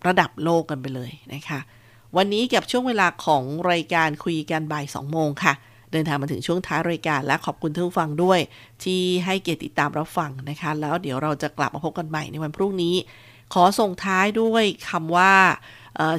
[0.08, 1.60] ระดับโลกกันไปเลยนะคะ
[2.18, 5.54] วันนี้กับช่วงเวลาของรายการคุยกันบ่าย2โมงค่ะ
[5.96, 8.40] เดินทางมาถึงช่วงท้ายรายการ และขอบคุณท่านผู้ฟังด้วย
[8.84, 12.96] ที่ให้เกียรติติดตามรับฟังนะคะ แล้วเดี๋ยวเราจะกลับมาพบกันใหม่ในวันพรุ่งนี้
[13.54, 15.34] ขอส่งท้ายด้วยคำว่า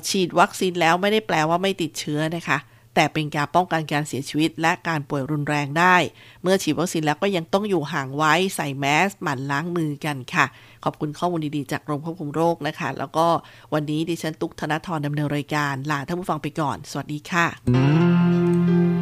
[0.08, 2.58] ฉีดวัคซีนแล้วไม่ได้แปลว่าไม่ติดเชื้อนะคะ
[2.94, 5.96] แต่เป็นการป้องกันการเสียชีวิต และการป่วยรุนแรงได้
[6.42, 10.46] เมื่อฉีดวัคซีนแล้วก็ยังต้องอยู่ห่างไว้ใส่แมสหมั่นล้างมือกันค่ะ
[10.84, 13.26] ขอบคุณข้อมูลดีๆจากกรมควบคุมโรคนะคะ แล้วก็
[13.74, 18.95] วันนี้ดิฉันตุ๊กธนทรดำเนินรายการลาท่านผู้ฟังไปก่อน สวัสดีค่ะ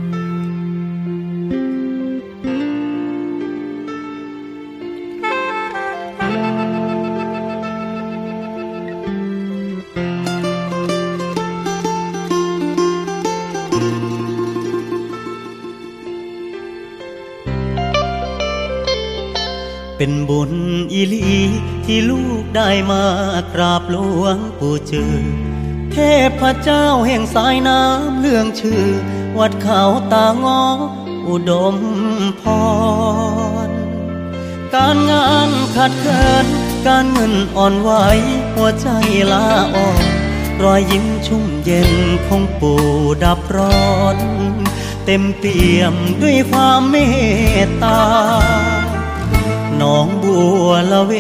[20.07, 20.53] เป็นบุญ
[20.93, 21.35] อีลี
[21.87, 23.05] ที่ลูกได้มา
[23.55, 25.15] กราบหลวงปู่เจอ
[25.93, 25.97] เท
[26.41, 28.85] พเจ้าแห่งสายน้ำเรื่องชื่อ
[29.39, 29.83] วัดเขา
[30.13, 30.65] ตางอ
[31.29, 31.77] อุดม
[32.41, 32.43] พ
[33.69, 33.71] ร
[34.75, 36.47] การงานขาดเคิน
[36.87, 37.91] การเงินอ่อนไหว
[38.55, 38.89] หัวใจ
[39.33, 40.05] ลาอ่อน
[40.63, 41.93] รอยยิ้มชุ่มเย็น
[42.27, 42.85] ของปู่
[43.25, 44.19] ดับร้อน
[45.05, 46.97] เต็มเปี่ยมด้วยความเม
[47.65, 48.01] ตตา
[49.79, 51.13] หนองบัวละเว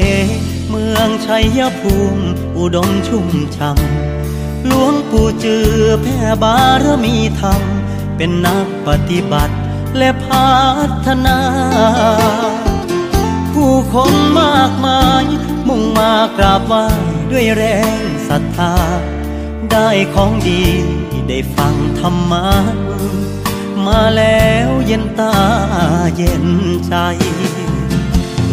[0.68, 2.24] เมืองชัยภูมิ
[2.56, 5.70] อุดมชุ่มช่ำหลวงปู่จือ
[6.02, 7.62] แผ่บารมีธรรม
[8.16, 9.54] เป็นนักปฏิบัติ
[9.98, 10.48] และพั
[11.06, 11.38] ฒนา
[13.52, 15.24] ผู้คนมากมาย
[15.68, 16.86] มุ่งมากราบไหว้
[17.30, 17.62] ด้วยแร
[17.98, 18.74] งศรัทธา
[19.72, 20.64] ได้ของดี
[21.28, 22.48] ได้ฟังธรรมะ
[23.86, 25.34] มาแล้วเย็นตา
[26.16, 26.46] เย็น
[26.86, 26.94] ใจ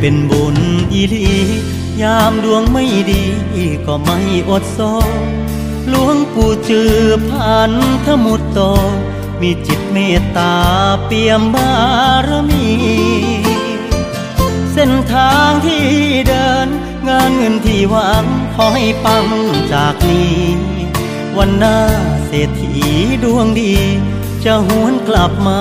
[0.00, 0.56] เป็นบุญ
[0.92, 1.28] อีลี
[2.02, 3.24] ยามดวงไม่ดี
[3.86, 4.18] ก็ไม่
[4.50, 4.78] อดโซ
[5.88, 6.94] หลวงปู่จือ
[7.28, 7.72] ผ่าน
[8.04, 8.60] ทมุตโต
[9.40, 10.54] มีจิตเมตตา
[11.06, 11.72] เปี่ยมบา
[12.26, 12.68] รมี
[14.72, 15.86] เส้นทางที่
[16.28, 16.68] เดิน
[17.08, 18.24] งานเงินที่หวัง
[18.54, 19.26] ขอให้ปัง
[19.72, 20.38] จากนี้
[21.36, 21.78] วันหน้า
[22.26, 22.74] เศรษฐี
[23.22, 23.74] ดวงดี
[24.44, 25.60] จะหวนกลับมา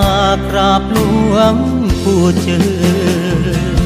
[0.50, 0.98] กราบหล
[1.34, 1.56] วง
[2.04, 3.77] ปู่เจอ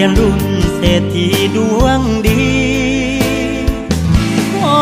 [0.00, 0.40] ยนรุ่น
[0.76, 1.26] เศรษฐี
[1.56, 2.44] ดวงดี
[4.54, 4.80] ขอ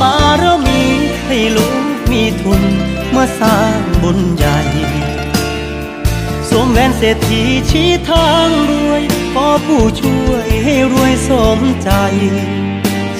[0.00, 0.82] บารมี
[1.26, 2.62] ให้ลูกมีทุน
[3.14, 4.58] มาสร้างบุญใหญ่
[6.48, 9.02] สวมแหวนเศรษฐีชี้ทางรวย
[9.32, 11.90] ขอผู้ช่วยให้รวยสมใจ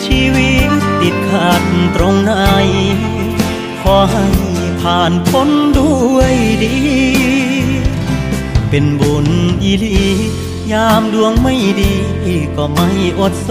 [0.05, 0.70] ชีวิต
[1.01, 1.62] ติดขัด
[1.95, 2.32] ตรงไหน
[3.82, 4.26] ขอให้
[4.80, 6.34] ผ่านพ้นด้วย
[6.64, 6.76] ดี
[8.70, 9.26] เป็นบุญ
[9.62, 10.09] อีลี
[10.73, 11.95] ยามดวงไม่ดี
[12.57, 12.89] ก็ไม่
[13.19, 13.51] อดโซ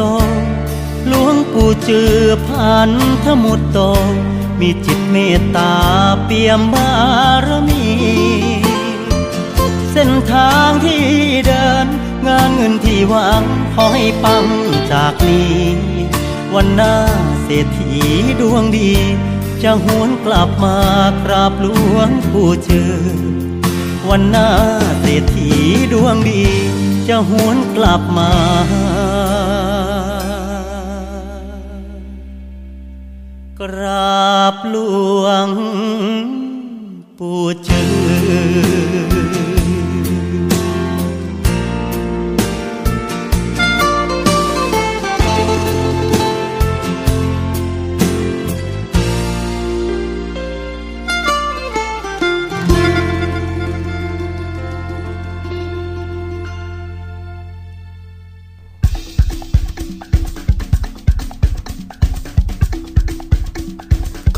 [1.08, 2.92] หลวงปู่เจือพัน
[3.24, 3.80] ธมุตโต
[4.60, 5.74] มีจิตเมตตา
[6.26, 6.92] เปี่ยมบา
[7.46, 7.86] รมี
[9.92, 11.06] เส้นทางที่
[11.48, 11.88] เดิน
[12.28, 13.44] งานเงินที่หวัง
[13.74, 14.46] ขอให้ปัง
[14.92, 15.58] จากนี้
[16.54, 16.96] วันหน้า
[17.44, 17.94] เศรษฐี
[18.40, 18.92] ดวงดี
[19.64, 20.80] จะหวนกลับมา
[21.24, 22.96] กราบหลวงปู่เจือ
[24.10, 24.50] วันหน้า
[25.02, 25.50] เศรษฐี
[25.94, 26.44] ดวงดี
[27.10, 28.32] จะหวนกลับมา
[33.60, 34.78] กราบหล
[35.24, 35.48] วง
[37.18, 37.84] ปู่เจื
[39.16, 39.17] อ